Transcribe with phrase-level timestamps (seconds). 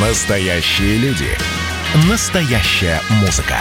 [0.00, 1.26] Настоящие люди.
[2.08, 3.56] Настоящая музыка.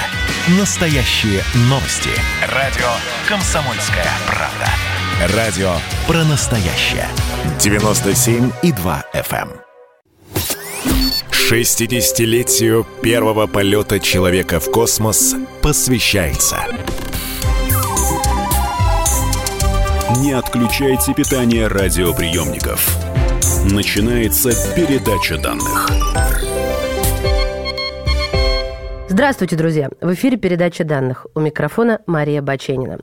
[0.60, 2.12] Настоящие новости.
[2.54, 2.86] Радио
[3.28, 5.36] «Комсомольская правда».
[5.36, 5.72] Радио
[6.06, 7.08] про настоящее.
[7.58, 9.50] 97,2 FM.
[11.32, 15.34] 60-летию первого полета человека в космос
[15.64, 16.60] посвящается.
[20.18, 22.96] Не отключайте питание радиоприемников.
[23.72, 25.90] Начинается передача данных.
[29.18, 29.90] Здравствуйте, друзья!
[30.00, 31.26] В эфире передача данных.
[31.34, 33.00] У микрофона Мария Баченина.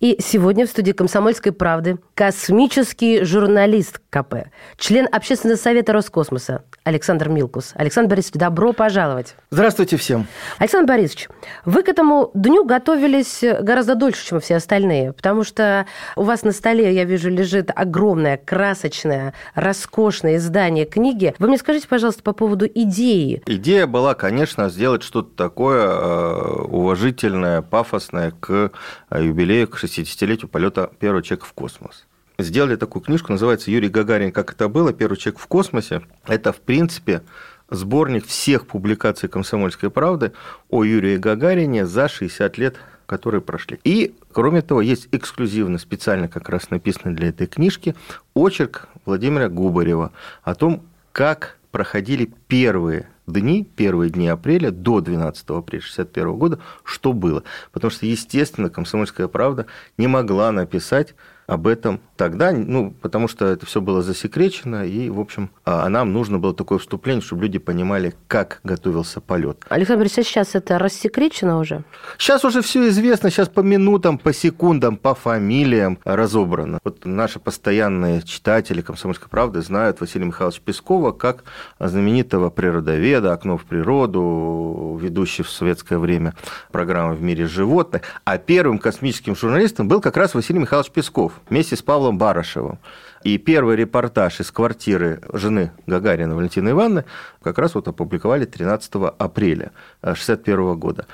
[0.00, 7.72] И сегодня в студии «Комсомольской правды» космический журналист КП, член Общественного совета Роскосмоса Александр Милкус.
[7.74, 9.34] Александр Борисович, добро пожаловать!
[9.50, 10.26] Здравствуйте всем!
[10.56, 11.28] Александр Борисович,
[11.66, 15.84] вы к этому дню готовились гораздо дольше, чем все остальные, потому что
[16.16, 21.34] у вас на столе, я вижу, лежит огромное, красочное, роскошное издание книги.
[21.38, 23.42] Вы мне скажите, пожалуйста, по поводу идеи.
[23.44, 28.70] Идея была, конечно, сделать что-то такое, такое э, уважительное, пафосное к
[29.10, 32.06] э, юбилею, к 60-летию полета первого человека в космос.
[32.38, 34.30] Сделали такую книжку, называется «Юрий Гагарин.
[34.30, 34.92] Как это было?
[34.92, 36.02] Первый человек в космосе».
[36.28, 37.22] Это, в принципе,
[37.70, 40.30] сборник всех публикаций «Комсомольской правды»
[40.68, 43.80] о Юрии Гагарине за 60 лет которые прошли.
[43.84, 47.96] И, кроме того, есть эксклюзивно, специально как раз написанный для этой книжки,
[48.34, 55.82] очерк Владимира Губарева о том, как проходили первые дни, первые дни апреля до 12 апреля
[55.82, 57.42] 1961 года, что было.
[57.72, 61.14] Потому что, естественно, «Комсомольская правда» не могла написать
[61.48, 66.12] об этом тогда, ну, потому что это все было засекречено, и, в общем, а нам
[66.12, 69.64] нужно было такое вступление, чтобы люди понимали, как готовился полет.
[69.70, 71.84] Александр Борисович, сейчас это рассекречено уже?
[72.18, 76.80] Сейчас уже все известно, сейчас по минутам, по секундам, по фамилиям разобрано.
[76.84, 81.44] Вот наши постоянные читатели «Комсомольской правды» знают Василия Михайловича Пескова как
[81.80, 86.34] знаменитого природоведа, окно в природу, ведущий в советское время
[86.72, 91.76] программы «В мире животных», а первым космическим журналистом был как раз Василий Михайлович Песков вместе
[91.76, 92.78] с Павлом Барышевым.
[93.22, 97.04] И первый репортаж из квартиры жены Гагарина Валентины Ивановны
[97.42, 99.72] как раз вот опубликовали 13 апреля
[100.02, 101.06] 1961 года.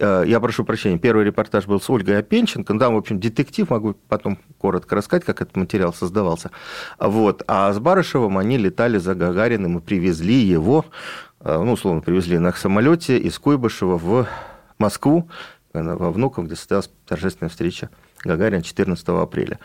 [0.00, 3.94] Э, я прошу прощения, первый репортаж был с Ольгой Опенченко, там, в общем, детектив, могу
[4.08, 6.50] потом коротко рассказать, как этот материал создавался.
[6.98, 7.42] Вот.
[7.46, 10.86] А с Барышевым они летали за Гагариным и привезли его,
[11.40, 14.26] э, ну, условно, привезли на самолете из Куйбышева в
[14.78, 15.28] Москву,
[15.74, 17.90] э, во Внуково, где состоялась торжественная встреча
[18.24, 19.58] Гагарин 14 апреля.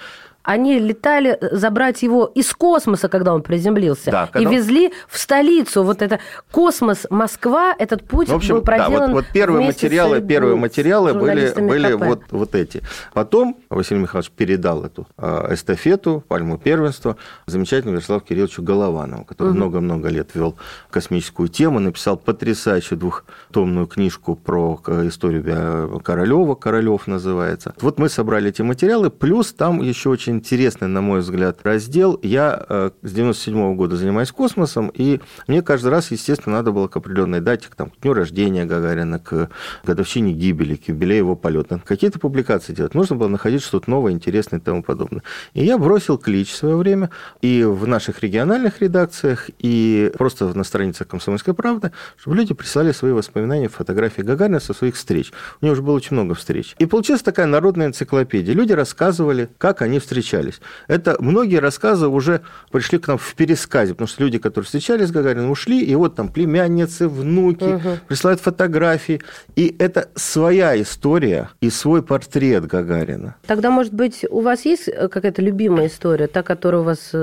[0.46, 4.50] Они летали э, забрать его из космоса, когда он приземлился, да, когда...
[4.50, 5.84] и везли в столицу.
[5.84, 6.20] Вот это
[6.52, 8.92] космос Москва, этот путь ну, в общем, был проделан.
[8.92, 12.82] Да, вот, вот первые материалы, первые материалы были, были вот, вот эти.
[13.14, 17.18] Потом Василий Михайлович передал эту а, эстафету, пальму первенства
[17.48, 20.14] замечательному Вячеславу Кирилловичу Голованову, который много-много угу.
[20.14, 20.56] лет вел
[20.90, 27.74] космическую тему, написал потрясающую двухтомную книжку про историю Королева, Королев называется.
[27.82, 32.20] Вот мы собрали эти материалы, плюс там еще очень интересный, на мой взгляд, раздел.
[32.22, 36.96] Я э, с 97 года занимаюсь космосом, и мне каждый раз, естественно, надо было к
[36.98, 39.50] определенной дате, к, там, к дню рождения Гагарина, к
[39.84, 42.94] годовщине гибели, к юбилею его полета, какие-то публикации делать.
[42.94, 45.24] Нужно было находить что-то новое, интересное и тому подобное.
[45.54, 47.10] И я бросил клич в свое время
[47.42, 53.14] и в наших региональных редакциях, и просто на страницах «Комсомольской правды», чтобы люди присылали свои
[53.14, 55.32] воспоминания, фотографии Гагарина со своих встреч.
[55.62, 56.76] У него уже было очень много встреч.
[56.78, 58.54] И получилась такая народная энциклопедия.
[58.54, 60.62] Люди рассказывали, как они встречались встречались.
[60.88, 62.42] Это многие рассказы уже
[62.72, 66.16] пришли к нам в пересказе, потому что люди, которые встречались с Гагарином, ушли, и вот
[66.16, 68.00] там племянницы, внуки угу.
[68.08, 69.22] присылают фотографии.
[69.56, 73.36] И это своя история и свой портрет Гагарина.
[73.46, 77.14] Тогда, может быть, у вас есть какая-то любимая история, та, которая у вас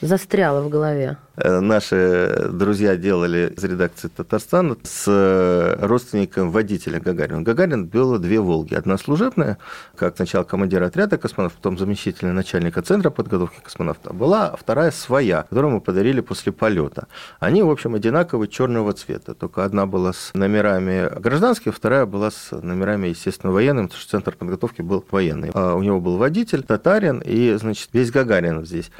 [0.00, 1.16] застряла в голове?
[1.40, 7.42] Э, наши друзья делали из редакции Татарстана с э, родственником водителя Гагарина.
[7.42, 8.74] Гагарин было две «Волги».
[8.74, 9.58] Одна служебная,
[9.94, 14.16] как сначала командир отряда космонавтов, потом заместительный начальника центра подготовки космонавтов.
[14.16, 17.06] Была вторая своя, которую мы подарили после полета.
[17.38, 19.34] Они, в общем, одинаковые черного цвета.
[19.34, 24.34] Только одна была с номерами гражданских, вторая была с номерами, естественно, военными, потому что центр
[24.34, 25.50] подготовки был военный.
[25.54, 28.90] А у него был водитель, татарин, и, значит, весь Гагарин здесь.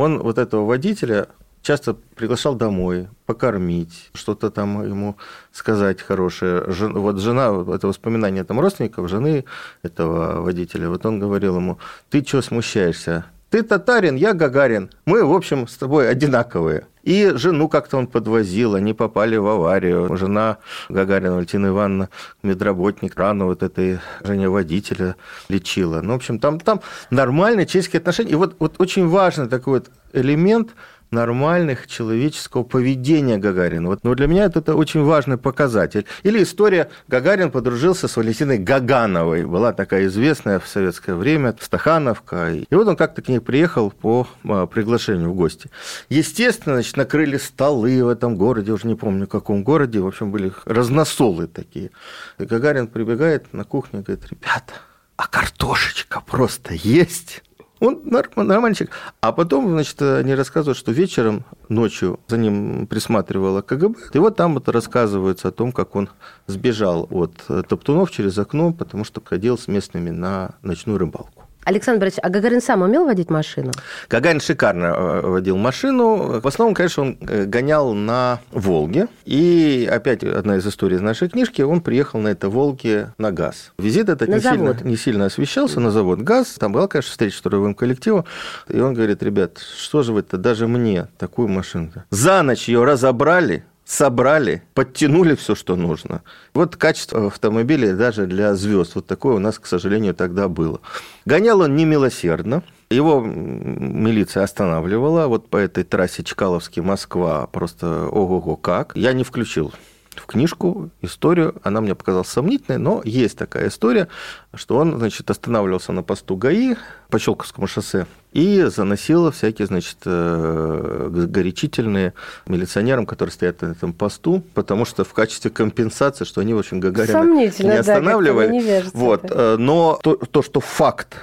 [0.00, 1.28] Он вот этого водителя
[1.60, 5.16] часто приглашал домой, покормить, что-то там ему
[5.52, 6.64] сказать хорошее.
[6.68, 9.44] Жен, вот жена, это воспоминание там родственников, жены
[9.82, 13.26] этого водителя, вот он говорил ему, ты что смущаешься?
[13.50, 14.88] Ты татарин, я гагарин.
[15.04, 16.86] Мы, в общем, с тобой одинаковые.
[17.02, 20.16] И жену как-то он подвозил, они попали в аварию.
[20.16, 20.58] Жена
[20.88, 22.08] Гагарина Валентина Ивановна,
[22.42, 25.16] медработник, рану вот этой жене водителя
[25.48, 26.00] лечила.
[26.02, 26.80] Ну, в общем, там, там
[27.10, 28.32] нормальные человеческие отношения.
[28.32, 30.70] И вот, вот очень важный такой вот элемент–
[31.10, 33.88] нормальных человеческого поведения Гагарина.
[33.88, 36.06] Вот, но для меня это, это очень важный показатель.
[36.22, 39.44] Или история Гагарин подружился с Валентиной Гагановой.
[39.44, 42.52] Была такая известная в советское время Стахановка.
[42.52, 45.70] И вот он как-то к ней приехал по а, приглашению в гости.
[46.08, 50.00] Естественно, значит, накрыли столы в этом городе, уже не помню, в каком городе.
[50.00, 51.90] В общем, были разносолы такие.
[52.38, 54.74] И Гагарин прибегает на кухню и говорит, ребята,
[55.16, 57.42] а картошечка просто есть?
[57.80, 58.94] Он нормальный человек.
[59.20, 63.98] А потом, значит, они рассказывают, что вечером, ночью за ним присматривала КГБ.
[64.12, 66.10] И вот там вот рассказывается о том, как он
[66.46, 67.32] сбежал от
[67.68, 71.39] топтунов через окно, потому что ходил с местными на ночную рыбалку.
[71.64, 73.72] Александр Борисович, а Гагарин сам умел водить машину?
[74.08, 76.40] Гагарин шикарно э, водил машину.
[76.40, 79.08] В основном, конечно, он э, гонял на «Волге».
[79.24, 83.72] И опять одна из историй из нашей книжки, он приехал на этой «Волге» на газ.
[83.78, 86.56] Визит этот не сильно, не сильно освещался на завод «ГАЗ».
[86.58, 88.24] Там была, конечно, встреча с трудовым коллективом.
[88.68, 92.02] И он говорит, ребят, что же вы-то даже мне такую машину -то?
[92.10, 96.22] За ночь ее разобрали, собрали, подтянули все, что нужно.
[96.54, 98.94] Вот качество автомобиля даже для звезд.
[98.94, 100.80] Вот такое у нас, к сожалению, тогда было.
[101.24, 102.62] Гонял он немилосердно.
[102.90, 107.46] Его милиция останавливала вот по этой трассе Чкаловский-Москва.
[107.48, 108.92] Просто ого-го как.
[108.96, 109.72] Я не включил
[110.14, 114.08] в книжку историю, она мне показалась сомнительной, но есть такая история,
[114.54, 116.76] что он, значит, останавливался на посту ГАИ
[117.08, 122.14] по Щелковскому шоссе и заносил всякие, значит, э, горячительные
[122.46, 126.80] милиционерам, которые стоят на этом посту, потому что в качестве компенсации, что они, в общем,
[126.80, 128.46] Гагарина не останавливали.
[128.46, 129.24] Да, не вот.
[129.30, 131.16] Э, но то, то, что факт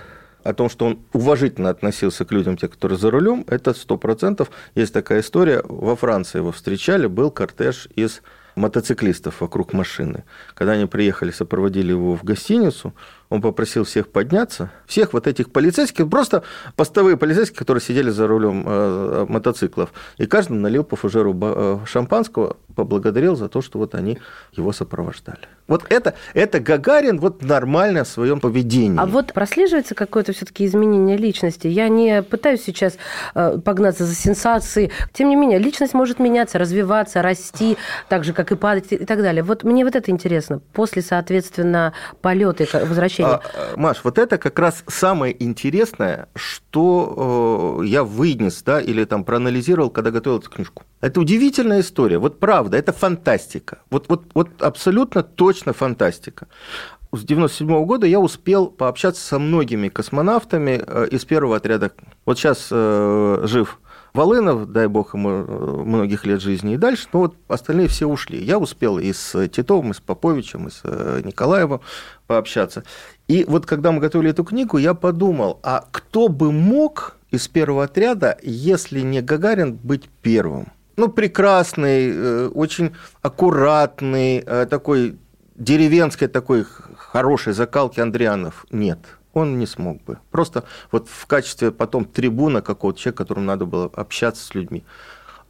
[0.43, 4.49] о том, что он уважительно относился к людям, те, которые за рулем, это сто процентов.
[4.75, 5.61] Есть такая история.
[5.67, 8.21] Во Франции его встречали, был кортеж из
[8.55, 10.23] мотоциклистов вокруг машины.
[10.53, 12.93] Когда они приехали, сопроводили его в гостиницу,
[13.29, 16.43] он попросил всех подняться, всех вот этих полицейских, просто
[16.75, 22.57] постовые полицейские, которые сидели за рулем э, мотоциклов, и каждый налил по фужеру э, шампанского,
[22.75, 24.19] поблагодарил за то, что вот они
[24.53, 25.39] его сопровождали.
[25.67, 28.99] Вот это, это Гагарин вот нормально в своем поведении.
[28.99, 31.67] А вот прослеживается какое-то все-таки изменение личности.
[31.67, 32.97] Я не пытаюсь сейчас
[33.35, 34.91] э, погнаться за сенсацией.
[35.11, 37.77] Тем не менее, личность может меняться, развиваться, расти,
[38.07, 39.43] так же, как и падать и так далее.
[39.43, 40.61] Вот мне вот это интересно.
[40.71, 43.16] После, соответственно, полета и возвращения.
[43.25, 49.05] А, а, Маш, вот это как раз самое интересное, что э, я вынес, да, или
[49.05, 50.83] там проанализировал, когда готовил эту книжку.
[51.01, 52.17] Это удивительная история.
[52.17, 53.79] Вот правда, это фантастика.
[53.89, 56.47] Вот, вот, вот абсолютно точно фантастика.
[57.13, 61.91] С 97 года я успел пообщаться со многими космонавтами э, из первого отряда.
[62.25, 63.79] Вот сейчас э, жив
[64.17, 68.43] Волынов, дай бог ему э, многих лет жизни и дальше, но вот остальные все ушли.
[68.43, 71.81] Я успел и с Титовым, и с Поповичем, и с э, Николаевым
[72.27, 72.83] пообщаться.
[73.27, 77.85] И вот когда мы готовили эту книгу, я подумал, а кто бы мог из первого
[77.85, 80.71] отряда, если не Гагарин, быть первым?
[80.97, 85.17] Ну, прекрасный, э, очень аккуратный, такой
[85.55, 86.65] деревенской такой
[86.95, 88.99] хорошей закалки Андрианов нет
[89.37, 90.17] он не смог бы.
[90.31, 94.83] Просто вот в качестве потом трибуна какого-то человека, которому надо было общаться с людьми.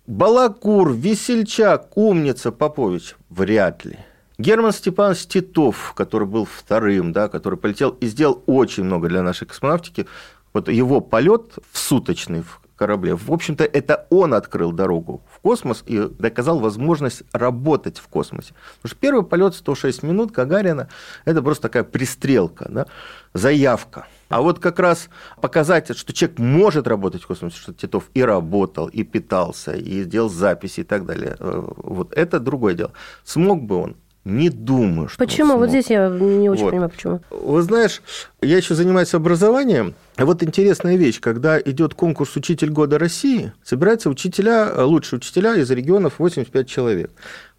[0.05, 3.99] Балакур, Весельчак, Умница, Попович– вряд ли.
[4.37, 9.47] Герман Степанович Титов, который был вторым, да, который полетел и сделал очень много для нашей
[9.47, 10.05] космонавтики,
[10.53, 15.83] вот его полет в суточный в корабле, в общем-то, это он открыл дорогу в космос
[15.87, 18.53] и доказал возможность работать в космосе.
[18.75, 20.87] Потому что первый полет 106 минут Гагарина–
[21.25, 22.85] это просто такая пристрелка, да,
[23.33, 24.05] заявка.
[24.29, 25.09] А вот как раз
[25.41, 30.29] показать, что человек может работать в космосе, что Титов и работал, и питался, и сделал
[30.29, 32.91] записи и так далее, э, вот это другое дело.
[33.23, 33.95] Смог бы он?
[34.27, 35.55] Не думаю, что Почему?
[35.55, 36.71] Вот здесь я не очень вот.
[36.71, 37.21] понимаю, почему.
[37.29, 38.01] Вы знаешь,
[38.41, 39.95] я еще занимаюсь образованием.
[40.17, 46.15] Вот интересная вещь, когда идет конкурс «Учитель года России», собираются учителя, лучшие учителя из регионов
[46.17, 47.11] 85 человек.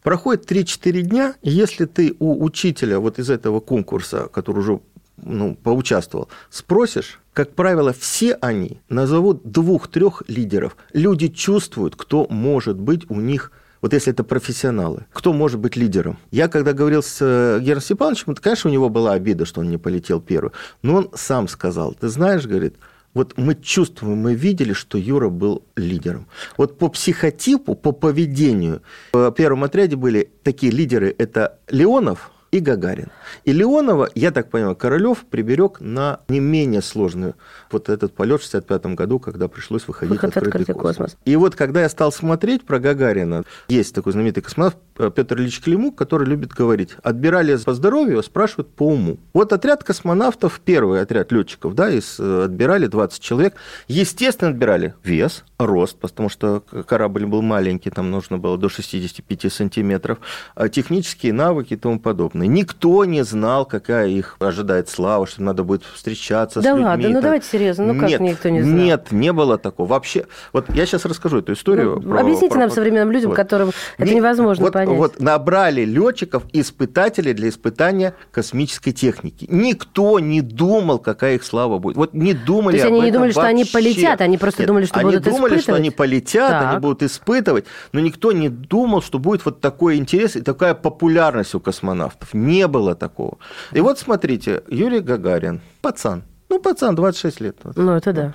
[0.02, 4.80] Проходит 3-4 дня, и если ты у учителя вот из этого конкурса, который уже
[5.16, 10.76] ну, поучаствовал, спросишь, как правило, все они назовут двух-трех лидеров.
[10.92, 16.18] Люди чувствуют, кто может быть у них вот если это профессионалы, кто может быть лидером?
[16.30, 19.70] Я когда говорил с э, Германом Степановичем, то, конечно, у него была обида, что он
[19.70, 20.52] не полетел первый.
[20.82, 22.76] Но он сам сказал, ты знаешь, говорит,
[23.14, 26.26] вот мы чувствуем, мы видели, что Юра был лидером.
[26.56, 28.82] Вот по психотипу, по поведению
[29.12, 33.10] в первом отряде были такие лидеры, это Леонов, и Гагарин.
[33.44, 37.34] И Леонова, я так понимаю, Королев приберег на не менее сложный
[37.70, 40.96] вот этот полет в 65 году, когда пришлось выходить Выход в открытый, открытый космос.
[40.96, 41.16] космос.
[41.24, 45.60] И вот когда я стал смотреть про Гагарина, есть такой знаменитый космонавт э, Петр Ильич
[45.60, 49.18] Климук, который любит говорить, отбирали по здоровью, спрашивают по уму.
[49.32, 53.54] Вот отряд космонавтов, первый отряд летчиков, да, из, э, отбирали 20 человек.
[53.88, 60.18] Естественно, отбирали вес, рост, потому что корабль был маленький, там нужно было до 65 сантиметров,
[60.54, 62.46] а технические навыки и тому подобное.
[62.46, 66.84] Никто не знал, какая их ожидает слава, что надо будет встречаться да с людьми.
[66.84, 68.76] Да ладно, ну давайте серьезно, ну как нет, никто не знал?
[68.76, 69.88] Нет, не было такого.
[69.88, 72.00] Вообще, вот я сейчас расскажу эту историю.
[72.02, 73.36] Ну, про, объясните про, нам, современным людям, вот.
[73.36, 74.96] которым это невозможно вот, понять.
[74.96, 79.46] Вот набрали летчиков, испытателей для испытания космической техники.
[79.50, 81.96] Никто не думал, какая их слава будет.
[81.96, 83.40] Вот не думали То есть они не думали, вообще.
[83.40, 85.62] что они полетят, они просто Нет, думали, что будут думали, испытывать?
[85.62, 86.70] что они полетят, так.
[86.70, 91.54] они будут испытывать, но никто не думал, что будет вот такой интерес и такая популярность
[91.54, 92.34] у космонавтов.
[92.34, 93.38] Не было такого.
[93.72, 97.56] И вот смотрите, Юрий Гагарин, пацан, ну, пацан, 26 лет.
[97.76, 98.34] Ну, это да.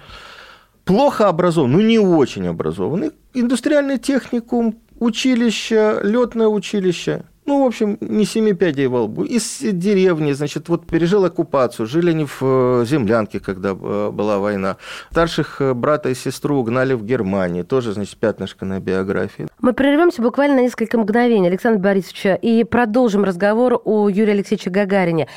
[0.86, 3.12] Плохо образован, ну, не очень образованный.
[3.34, 7.24] Индустриальный техникум, училище, летное училище.
[7.45, 9.23] Ну, в общем, не семи пядей во лбу.
[9.23, 11.88] Из деревни, значит, вот пережил оккупацию.
[11.88, 14.77] Жили они в э, землянке, когда э, была война.
[15.12, 17.63] Старших э, брата и сестру угнали в Германии.
[17.63, 19.47] Тоже, значит, пятнышко на биографии.
[19.59, 25.27] Мы прервемся буквально на несколько мгновений, Александр Борисович, и продолжим разговор о Юрии Алексеевиче Гагарине.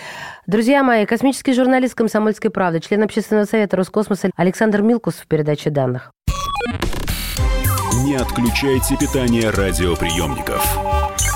[0.46, 6.12] Друзья мои, космический журналист «Комсомольской правды», член общественного совета Роскосмоса Александр Милкус в передаче данных.
[8.04, 10.86] Не отключайте питание радиоприемников.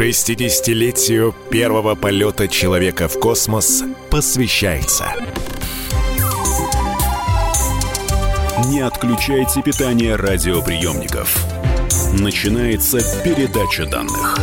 [0.00, 5.12] Шестидесятилетию первого полета человека в космос посвящается.
[8.68, 11.44] Не отключайте питание радиоприемников.
[12.18, 14.38] Начинается передача данных.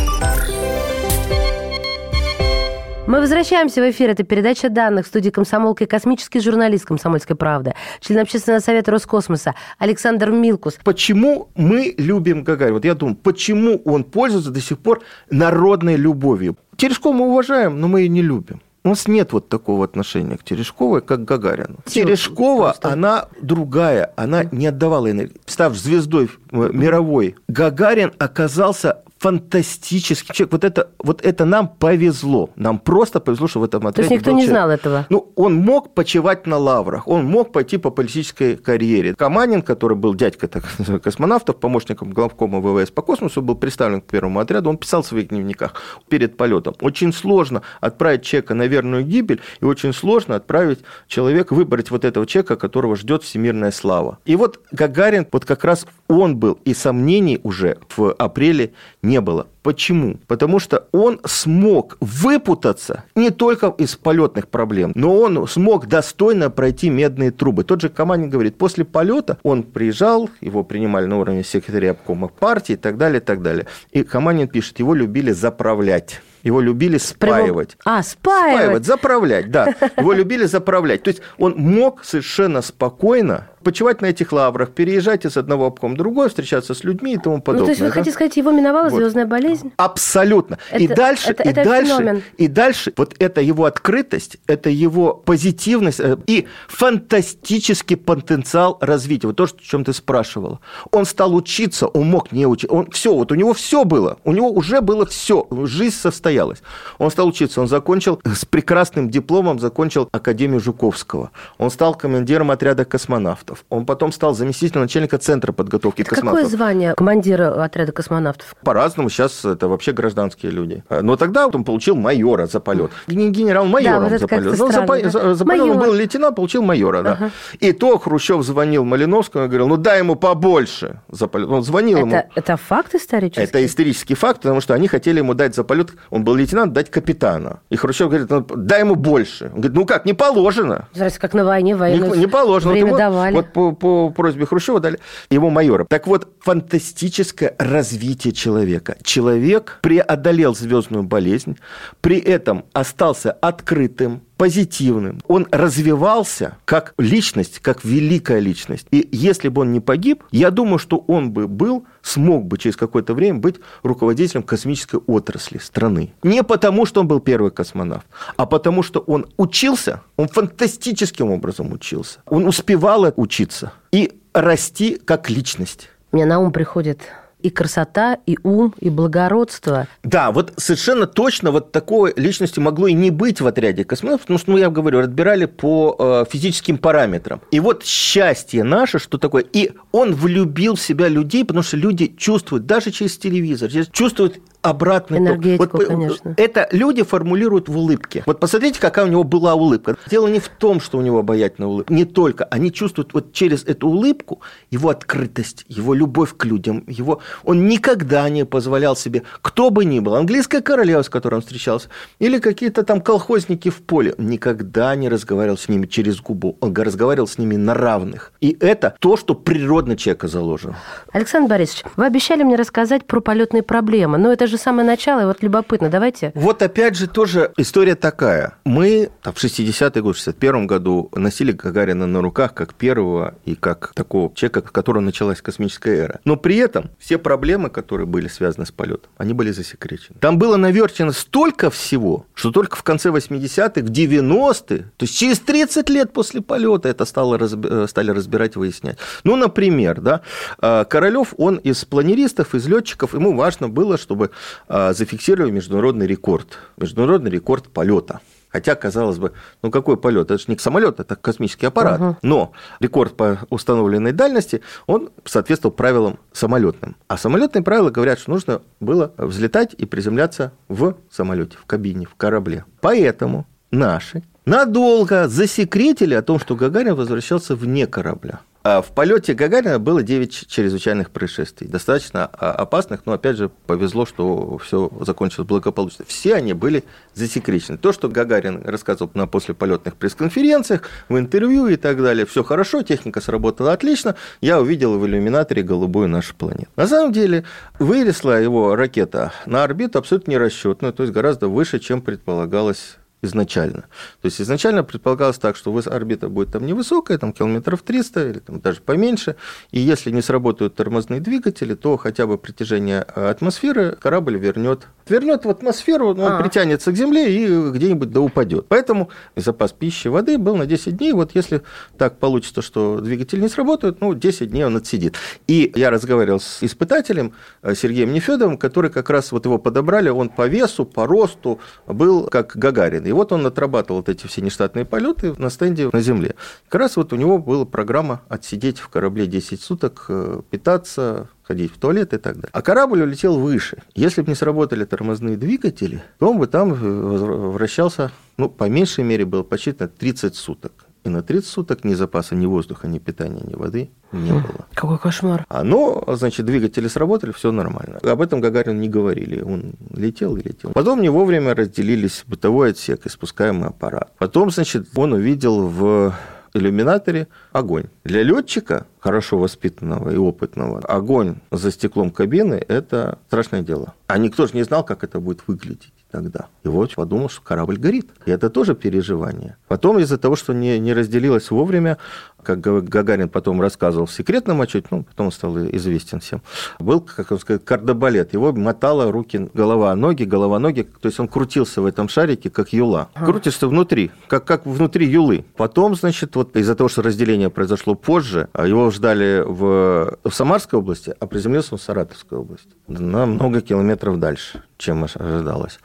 [3.08, 4.10] Мы возвращаемся в эфир.
[4.10, 10.30] Это передача данных в студии комсомолки космический журналист «Комсомольской правды», член общественного совета Роскосмоса Александр
[10.30, 10.78] Милкус.
[10.84, 12.74] Почему мы любим Гагарина?
[12.74, 15.00] Вот я думаю, почему он пользуется до сих пор
[15.30, 16.58] народной любовью?
[16.76, 18.60] Терешкова мы уважаем, но мы ее не любим.
[18.84, 21.76] У нас нет вот такого отношения к Терешковой, как к Гагарину.
[21.86, 22.92] Терешкова, Просто.
[22.92, 25.40] она другая, она не отдавала энергии.
[25.46, 30.52] Став звездой мировой, Гагарин оказался фантастический человек.
[30.52, 32.50] Вот это, вот это нам повезло.
[32.56, 35.06] Нам просто повезло, что в этом отряде То есть никто не знал этого?
[35.10, 39.14] Ну, он мог почивать на лаврах, он мог пойти по политической карьере.
[39.14, 40.64] Каманин, который был дядька так,
[41.02, 45.28] космонавтов, помощником главкома ВВС по космосу, был представлен к первому отряду, он писал в своих
[45.28, 45.74] дневниках
[46.08, 46.74] перед полетом.
[46.80, 52.26] Очень сложно отправить человека на верную гибель, и очень сложно отправить человека, выбрать вот этого
[52.26, 54.18] человека, которого ждет всемирная слава.
[54.24, 58.72] И вот Гагарин, вот как раз он был, и сомнений уже в апреле
[59.08, 59.48] не было.
[59.62, 60.18] Почему?
[60.26, 66.90] Потому что он смог выпутаться не только из полетных проблем, но он смог достойно пройти
[66.90, 67.64] медные трубы.
[67.64, 72.74] Тот же Каманин говорит, после полета он приезжал, его принимали на уровне секретаря обкома партии
[72.74, 73.66] и так далее, и так далее.
[73.90, 76.20] И Каманин пишет, его любили заправлять.
[76.42, 77.76] Его любили спаивать.
[77.84, 78.54] А, спаивать.
[78.54, 79.74] Спаивать, заправлять, да.
[79.96, 81.02] Его любили заправлять.
[81.02, 85.98] То есть он мог совершенно спокойно почивать на этих лаврах, переезжать из одного обкома в
[85.98, 87.60] другой, встречаться с людьми и тому подобное.
[87.60, 87.92] Ну, то есть вы да?
[87.92, 88.96] хотите сказать, его миновала вот.
[88.96, 89.72] звездная болезнь?
[89.76, 90.58] Абсолютно.
[90.70, 92.22] Это, и дальше, это, и это дальше, феномен.
[92.38, 99.26] и дальше, вот это его открытость, это его позитивность э, и фантастический потенциал развития.
[99.26, 100.60] Вот то, о чем ты спрашивала.
[100.90, 102.74] Он стал учиться, он мог не учиться.
[102.74, 104.16] Он все, вот у него все было.
[104.24, 105.46] У него уже было все.
[105.50, 106.62] Жизнь состоялась.
[106.96, 107.60] Он стал учиться.
[107.60, 111.32] Он закончил с прекрасным дипломом, закончил Академию Жуковского.
[111.58, 113.57] Он стал командиром отряда космонавтов.
[113.68, 116.44] Он потом стал заместителем начальника Центра подготовки это космонавтов.
[116.44, 118.54] Какое звание командира отряда космонавтов?
[118.62, 119.10] По-разному.
[119.10, 120.84] Сейчас это вообще гражданские люди.
[120.88, 122.90] Но тогда он получил майора за полет.
[123.06, 124.54] Не генерал-майором да, вот за полет.
[124.54, 125.10] Странно, за, да?
[125.10, 127.02] за, за полет он был лейтенант, получил майора.
[127.02, 127.12] Да.
[127.12, 127.30] Ага.
[127.60, 131.48] И то Хрущев звонил Малиновскому и говорил, ну дай ему побольше за полет.
[131.48, 132.22] Он звонил это, ему.
[132.34, 133.42] Это факт исторический?
[133.42, 136.90] Это исторический факт, потому что они хотели ему дать за полет, он был лейтенант, дать
[136.90, 137.60] капитана.
[137.70, 139.46] И Хрущев говорит, ну, дай ему больше.
[139.46, 140.88] Он говорит, ну как, не положено.
[140.94, 142.72] Знаете, как на войне, военную не, не положено.
[142.72, 143.34] Время вот его, давали.
[143.38, 144.98] Вот по, по просьбе Хрущева дали
[145.30, 145.86] его майора.
[145.88, 148.96] Так вот, фантастическое развитие человека.
[149.02, 151.58] Человек преодолел звездную болезнь,
[152.00, 155.20] при этом остался открытым, позитивным.
[155.26, 158.86] Он развивался как личность, как великая личность.
[158.90, 162.76] И если бы он не погиб, я думаю, что он бы был, смог бы через
[162.76, 166.14] какое-то время быть руководителем космической отрасли страны.
[166.22, 171.72] Не потому, что он был первый космонавт, а потому, что он учился, он фантастическим образом
[171.72, 172.20] учился.
[172.26, 175.90] Он успевал учиться и расти как личность.
[176.12, 177.00] Мне на ум приходит
[177.40, 179.86] и красота, и ум, и благородство.
[180.02, 184.38] Да, вот совершенно точно вот такой личности могло и не быть в отряде космонавтов, потому
[184.38, 187.40] что, ну, я говорю, разбирали по э, физическим параметрам.
[187.50, 192.14] И вот счастье наше, что такое, и он влюбил в себя людей, потому что люди
[192.16, 196.34] чувствуют, даже через телевизор, чувствуют обратный Энергетику, вот, конечно.
[196.36, 198.22] Это люди формулируют в улыбке.
[198.26, 199.96] Вот посмотрите, какая у него была улыбка.
[200.10, 201.92] Дело не в том, что у него обаятельная улыбка.
[201.92, 202.44] Не только.
[202.44, 206.84] Они чувствуют вот через эту улыбку его открытость, его любовь к людям.
[206.86, 207.20] Его...
[207.44, 211.88] Он никогда не позволял себе, кто бы ни был, английская королева, с которой он встречался,
[212.18, 216.56] или какие-то там колхозники в поле, никогда не разговаривал с ними через губу.
[216.60, 218.32] Он разговаривал с ними на равных.
[218.40, 220.76] И это то, что природно человека заложено.
[221.12, 225.24] Александр Борисович, вы обещали мне рассказать про полетные проблемы, но это же самое начало, и
[225.24, 226.32] вот любопытно, давайте.
[226.34, 228.54] Вот опять же тоже история такая.
[228.64, 233.54] Мы там, в 60-е годы, в 61 году носили Гагарина на руках как первого и
[233.54, 236.20] как такого человека, в котором началась космическая эра.
[236.24, 240.16] Но при этом все проблемы, которые были связаны с полетом, они были засекречены.
[240.20, 245.40] Там было наверчено столько всего, что только в конце 80-х, в 90-е, то есть через
[245.40, 248.98] 30 лет после полета это стало, э, стали разбирать выяснять.
[249.24, 250.22] Ну, например, да,
[250.60, 254.30] э, Королев, он из планеристов, из летчиков, ему важно было, чтобы
[254.68, 256.58] зафиксировали международный рекорд.
[256.76, 258.20] Международный рекорд полета.
[258.50, 260.30] Хотя, казалось бы, ну какой полет?
[260.30, 262.00] Это же не самолет, это космический аппарат.
[262.00, 262.16] Угу.
[262.22, 266.96] Но рекорд по установленной дальности, он соответствовал правилам самолетным.
[267.08, 272.14] А самолетные правила говорят, что нужно было взлетать и приземляться в самолете, в кабине, в
[272.14, 272.64] корабле.
[272.80, 278.40] Поэтому наши надолго засекретили о том, что Гагарин возвращался вне корабля.
[278.70, 284.04] А в полете Гагарина было 9 чрезвычайных происшествий, достаточно а, опасных, но опять же повезло,
[284.04, 286.04] что все закончилось благополучно.
[286.06, 286.84] Все они были
[287.14, 287.78] засекречены.
[287.78, 293.22] То, что Гагарин рассказывал на послеполетных пресс-конференциях, в интервью и так далее, все хорошо, техника
[293.22, 296.68] сработала отлично, я увидел в иллюминаторе голубую нашу планету.
[296.76, 297.44] На самом деле
[297.78, 303.82] выросла его ракета на орбиту абсолютно нерасчетную, то есть гораздо выше, чем предполагалось изначально.
[304.20, 308.60] То есть изначально предполагалось так, что орбита будет там невысокая, там километров 300 или там
[308.60, 309.36] даже поменьше,
[309.70, 315.44] и если не сработают тормозные двигатели, то хотя бы притяжение э, атмосферы корабль вернет, вернет
[315.44, 316.40] в атмосферу, он а.
[316.40, 318.66] притянется к Земле и где-нибудь да упадет.
[318.68, 321.12] Поэтому запас пищи, воды был на 10 дней.
[321.12, 321.62] Вот если
[321.96, 325.16] так получится, что двигатель не сработает, ну, 10 дней он отсидит.
[325.46, 330.28] И я разговаривал с испытателем э, Сергеем Нефедовым, который как раз вот его подобрали, он
[330.28, 333.07] по весу, по росту был как Гагарин.
[333.08, 336.34] И вот он отрабатывал вот эти все нештатные полеты на стенде на Земле.
[336.68, 341.72] Как раз вот у него была программа отсидеть в корабле 10 суток, э, питаться, ходить
[341.72, 342.50] в туалет и так далее.
[342.52, 343.82] А корабль улетел выше.
[343.94, 349.04] Если бы не сработали тормозные двигатели, то он бы там э, вращался, ну, по меньшей
[349.04, 350.87] мере, было посчитано 30 суток.
[351.04, 354.66] И на 30 суток ни запаса, ни воздуха, ни питания, ни воды не было.
[354.74, 355.44] Какой кошмар.
[355.48, 357.98] А, но, значит, двигатели сработали, все нормально.
[358.02, 359.40] Об этом Гагарин не говорили.
[359.40, 360.72] Он летел и летел.
[360.72, 364.12] Потом не вовремя разделились бытовой отсек и спускаемый аппарат.
[364.18, 366.14] Потом, значит, он увидел в
[366.54, 367.86] иллюминаторе огонь.
[368.04, 373.94] Для летчика, хорошо воспитанного и опытного, огонь за стеклом кабины– это страшное дело.
[374.06, 376.46] А никто же не знал, как это будет выглядеть тогда.
[376.64, 378.10] И вот подумал, что корабль горит.
[378.26, 379.56] И это тоже переживание.
[379.68, 381.98] Потом из-за того, что не, не разделилось вовремя,
[382.42, 386.40] как Гагарин потом рассказывал в секретном отчете, ну, потом он стал известен всем,
[386.78, 388.32] был, как он сказал, кардебалет.
[388.32, 390.82] Его мотало руки, голова, ноги, голова, ноги.
[390.82, 393.08] То есть он крутился в этом шарике, как юла.
[393.14, 395.44] Крутишься внутри, как, как внутри юлы.
[395.56, 400.78] Потом, значит, вот из-за того, что разделение произошло позже, а его ждали в, в Самарской
[400.78, 402.68] области, а приземлился он в Саратовской области.
[402.86, 405.80] На много километров дальше, чем ожидалось.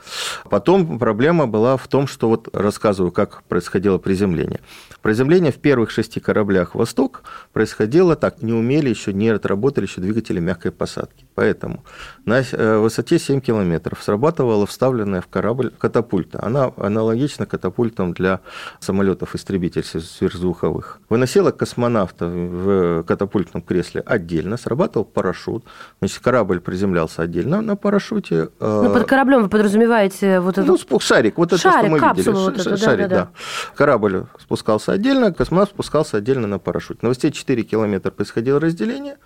[0.49, 4.61] Потом проблема была в том, что вот рассказываю, как происходило приземление.
[5.01, 6.42] Приземление в первых шести кораблях
[6.75, 11.22] «Восток» происходило так, не умели еще, не отработали еще двигатели мягкой посадки.
[11.35, 11.83] Поэтому
[12.25, 16.43] на э, высоте 7 километров срабатывала вставленная в корабль катапульта.
[16.43, 18.39] Она аналогична катапультам для
[18.79, 20.99] самолетов-истребителей сверхзвуковых.
[21.09, 25.65] Выносила космонавта в катапультном кресле отдельно, срабатывал парашют.
[25.99, 28.49] Значит, корабль приземлялся отдельно на парашюте.
[28.59, 30.67] Э, ну, под кораблем вы подразумеваете вот это?
[30.67, 32.29] Ну, шарик, вот это, шарик, что мы видели.
[32.29, 33.29] Вот это, шарик, да, да, да.
[33.75, 36.99] Корабль спускался отдельно, космонавт спускался отдельно на парашюте.
[37.01, 39.17] На высоте 4 километра происходило разделение,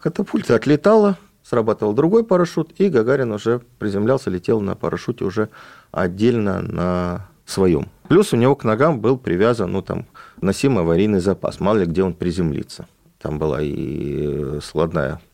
[0.00, 5.48] катапульта отлетала, срабатывал другой парашют, и Гагарин уже приземлялся, летел на парашюте уже
[5.90, 7.88] отдельно на своем.
[8.08, 10.06] Плюс у него к ногам был привязан, ну, там,
[10.40, 12.86] носимый аварийный запас, мало ли где он приземлится.
[13.18, 15.29] Там была и складная Э,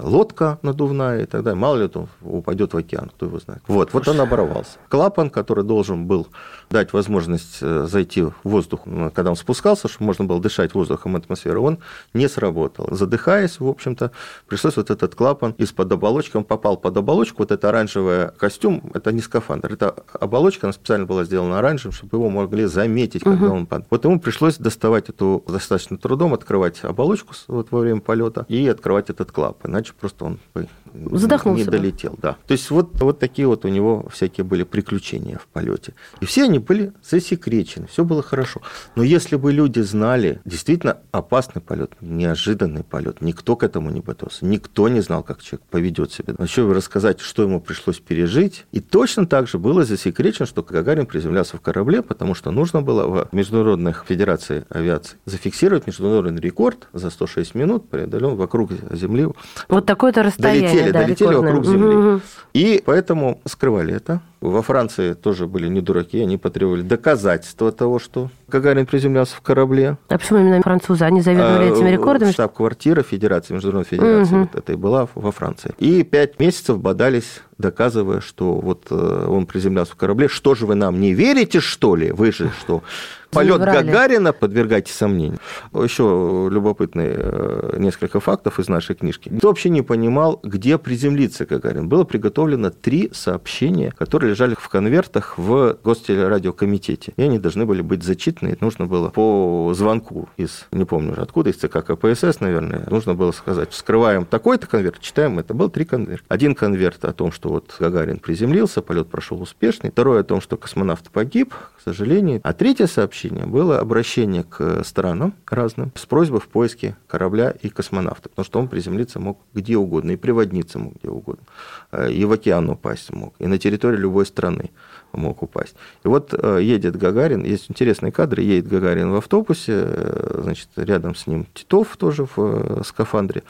[0.00, 1.58] лодка надувная и так далее.
[1.58, 3.62] Мало ли он упадет в океан, кто его знает.
[3.66, 4.78] Вот, вот он оборвался.
[4.88, 6.28] Клапан, который должен был
[6.70, 11.16] дать возможность э, зайти в воздух, ну, когда он спускался, чтобы можно было дышать воздухом
[11.16, 11.78] атмосферы, он
[12.14, 12.88] не сработал.
[12.90, 14.12] Задыхаясь, в общем-то,
[14.46, 19.12] пришлось вот этот клапан из-под оболочки, он попал под оболочку, вот это оранжевый костюм, это
[19.12, 23.54] не скафандр, это оболочка, она специально была сделана оранжевым, чтобы его могли заметить, когда угу.
[23.54, 23.86] он падал.
[23.90, 29.10] Вот ему пришлось доставать эту достаточно трудом, открывать оболочку вот во время полета и открывать
[29.10, 31.64] этот клапан иначе просто он бы Задохнулся.
[31.64, 32.18] не долетел.
[32.20, 32.36] Да.
[32.46, 35.94] То есть вот, вот такие вот у него всякие были приключения в полете.
[36.20, 38.60] И все они были засекречены, все было хорошо.
[38.96, 44.44] Но если бы люди знали, действительно опасный полет, неожиданный полет, никто к этому не готовился,
[44.44, 46.34] никто не знал, как человек поведет себя.
[46.38, 48.66] Еще рассказать, что ему пришлось пережить.
[48.72, 53.06] И точно так же было засекречено, что Гагарин приземлялся в корабле, потому что нужно было
[53.06, 59.28] в Международных Федерации авиации зафиксировать международный рекорд за 106 минут преодолен вокруг Земли
[59.68, 61.52] вот такое-то расстояние, долетели, да, долетели рекордное.
[61.52, 61.96] вокруг Земли.
[61.96, 62.20] Угу.
[62.54, 64.20] И поэтому скрывали это.
[64.40, 69.98] Во Франции тоже были не дураки, они потребовали доказательства того, что Гагарин приземлялся в корабле.
[70.08, 71.04] А почему именно французы?
[71.04, 72.32] Они заведовали а, этими рекордами?
[72.32, 74.48] Штаб-квартира Федерации, Международной Федерации угу.
[74.50, 75.74] вот этой была во Франции.
[75.78, 80.28] И пять месяцев бодались, доказывая, что вот э, он приземлялся в корабле.
[80.28, 82.10] Что же вы нам не верите, что ли?
[82.10, 82.82] Вы же что?
[83.30, 85.38] Полет Гагарина подвергайте сомнению.
[85.72, 89.28] Еще любопытные э, несколько фактов из нашей книжки.
[89.28, 91.88] Никто вообще не понимал, где приземлиться Гагарин.
[91.88, 97.12] Было приготовлено три сообщения, которые лежали в конвертах в Гостелерадиокомитете.
[97.16, 98.56] И они должны были быть зачитаны.
[98.60, 103.32] нужно было по звонку из, не помню уже откуда, из ЦК КПСС, наверное, нужно было
[103.32, 105.54] сказать, скрываем такой-то конверт, читаем это.
[105.54, 106.24] Был три конверта.
[106.28, 109.90] Один конверт о том, что вот Гагарин приземлился, полет прошел успешный.
[109.90, 112.40] Второй о том, что космонавт погиб, к сожалению.
[112.42, 118.28] А третье сообщение было обращение к странам разным с просьбой в поиске корабля и космонавта,
[118.28, 121.44] потому что он приземлиться мог где угодно, и приводниться мог где угодно,
[121.92, 124.70] э, и в океан упасть мог, и на территории любой страны
[125.12, 125.74] мог упасть.
[126.04, 131.14] И вот э, едет Гагарин, есть интересные кадры, едет Гагарин в автобусе, э, значит, рядом
[131.14, 133.42] с ним Титов тоже в скафандре,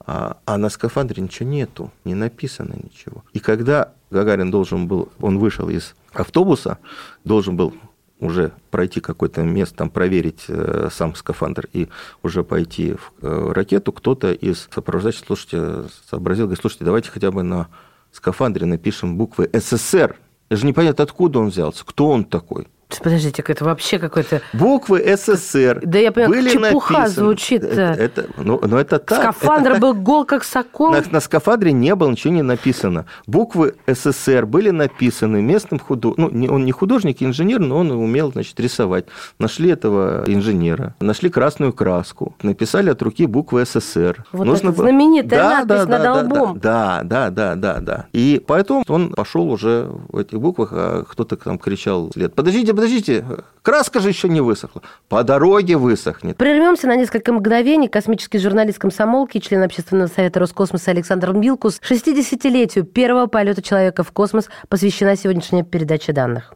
[0.00, 3.24] а, а на скафандре ничего нету, не написано ничего.
[3.32, 6.78] И когда Гагарин должен был, он вышел из автобуса,
[7.24, 7.74] должен был
[8.20, 11.88] уже пройти какое-то место, там проверить э, сам скафандр и
[12.22, 17.42] уже пойти в э, ракету, кто-то из сопровождающих, слушайте, сообразил, говорит, слушайте, давайте хотя бы
[17.42, 17.68] на
[18.10, 20.16] скафандре напишем буквы СССР.
[20.48, 22.66] Это же непонятно, откуда он взялся, кто он такой.
[23.02, 24.40] Подождите, это вообще какой-то...
[24.54, 27.24] Буквы СССР Да я понимаю, были чепуха написаны.
[27.26, 27.62] звучит.
[27.62, 29.20] Это, это, ну, ну, это так.
[29.20, 30.02] Скафандр это был так.
[30.02, 30.92] гол, как сокол.
[30.92, 33.04] На, на скафандре не было, ничего не написано.
[33.26, 36.32] Буквы СССР были написаны местным художником.
[36.32, 39.04] Ну, он не художник, инженер, но он умел, значит, рисовать.
[39.38, 44.24] Нашли этого инженера, нашли красную краску, написали от руки буквы СССР.
[44.32, 46.58] Вот Нужно это знаменитая да, надпись да, над да, лбом.
[46.58, 48.06] Да, да, да, да, да.
[48.14, 52.34] И поэтому он пошел уже в этих буквах, а кто-то там кричал вслед.
[52.34, 53.24] Подождите, подождите,
[53.62, 54.82] краска же еще не высохла.
[55.08, 56.36] По дороге высохнет.
[56.36, 57.88] Прервемся на несколько мгновений.
[57.88, 64.48] Космический журналист комсомолки, член общественного совета Роскосмоса Александр Милкус 60-летию первого полета человека в космос
[64.68, 66.54] посвящена сегодняшняя передача данных.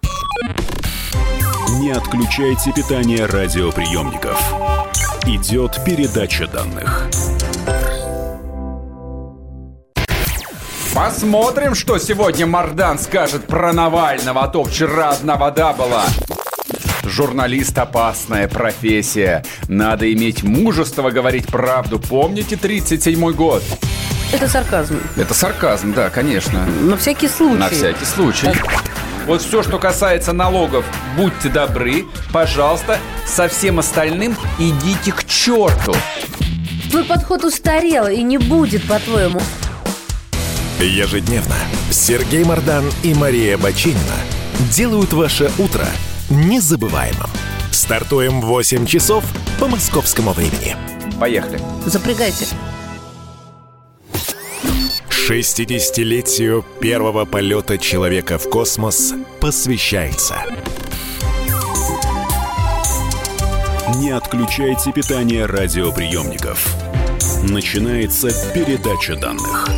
[1.81, 4.41] Не отключайте питание радиоприемников.
[5.27, 7.09] Идет передача данных.
[10.95, 16.05] Посмотрим, что сегодня Мардан скажет про Навального, а то вчера одна вода была.
[17.05, 19.43] Журналист– опасная профессия.
[19.69, 21.99] Надо иметь мужество говорить правду.
[21.99, 23.63] Помните 37-й год?
[24.33, 25.01] Это сарказм.
[25.17, 26.67] Это сарказм, да, конечно.
[26.67, 27.59] На всякий случай.
[27.59, 28.49] На всякий случай.
[29.27, 30.85] Вот все, что касается налогов,
[31.17, 35.95] будьте добры, пожалуйста, со всем остальным идите к черту.
[36.91, 39.41] Твой подход устарел и не будет, по-твоему.
[40.87, 41.57] Ежедневно
[41.91, 44.17] Сергей Мардан и Мария Бачинина
[44.75, 45.87] делают ваше утро–
[46.31, 47.31] незабываемым.
[47.71, 49.25] Стартуем в 8 часов
[49.59, 50.77] по московскому времени.
[51.19, 51.61] Поехали.
[51.87, 52.47] Запрягайте.
[55.11, 60.37] 60-летию первого полета человека в космос посвящается.
[63.97, 66.75] Не отключайте питание радиоприемников.
[67.45, 69.69] Начинается передача данных.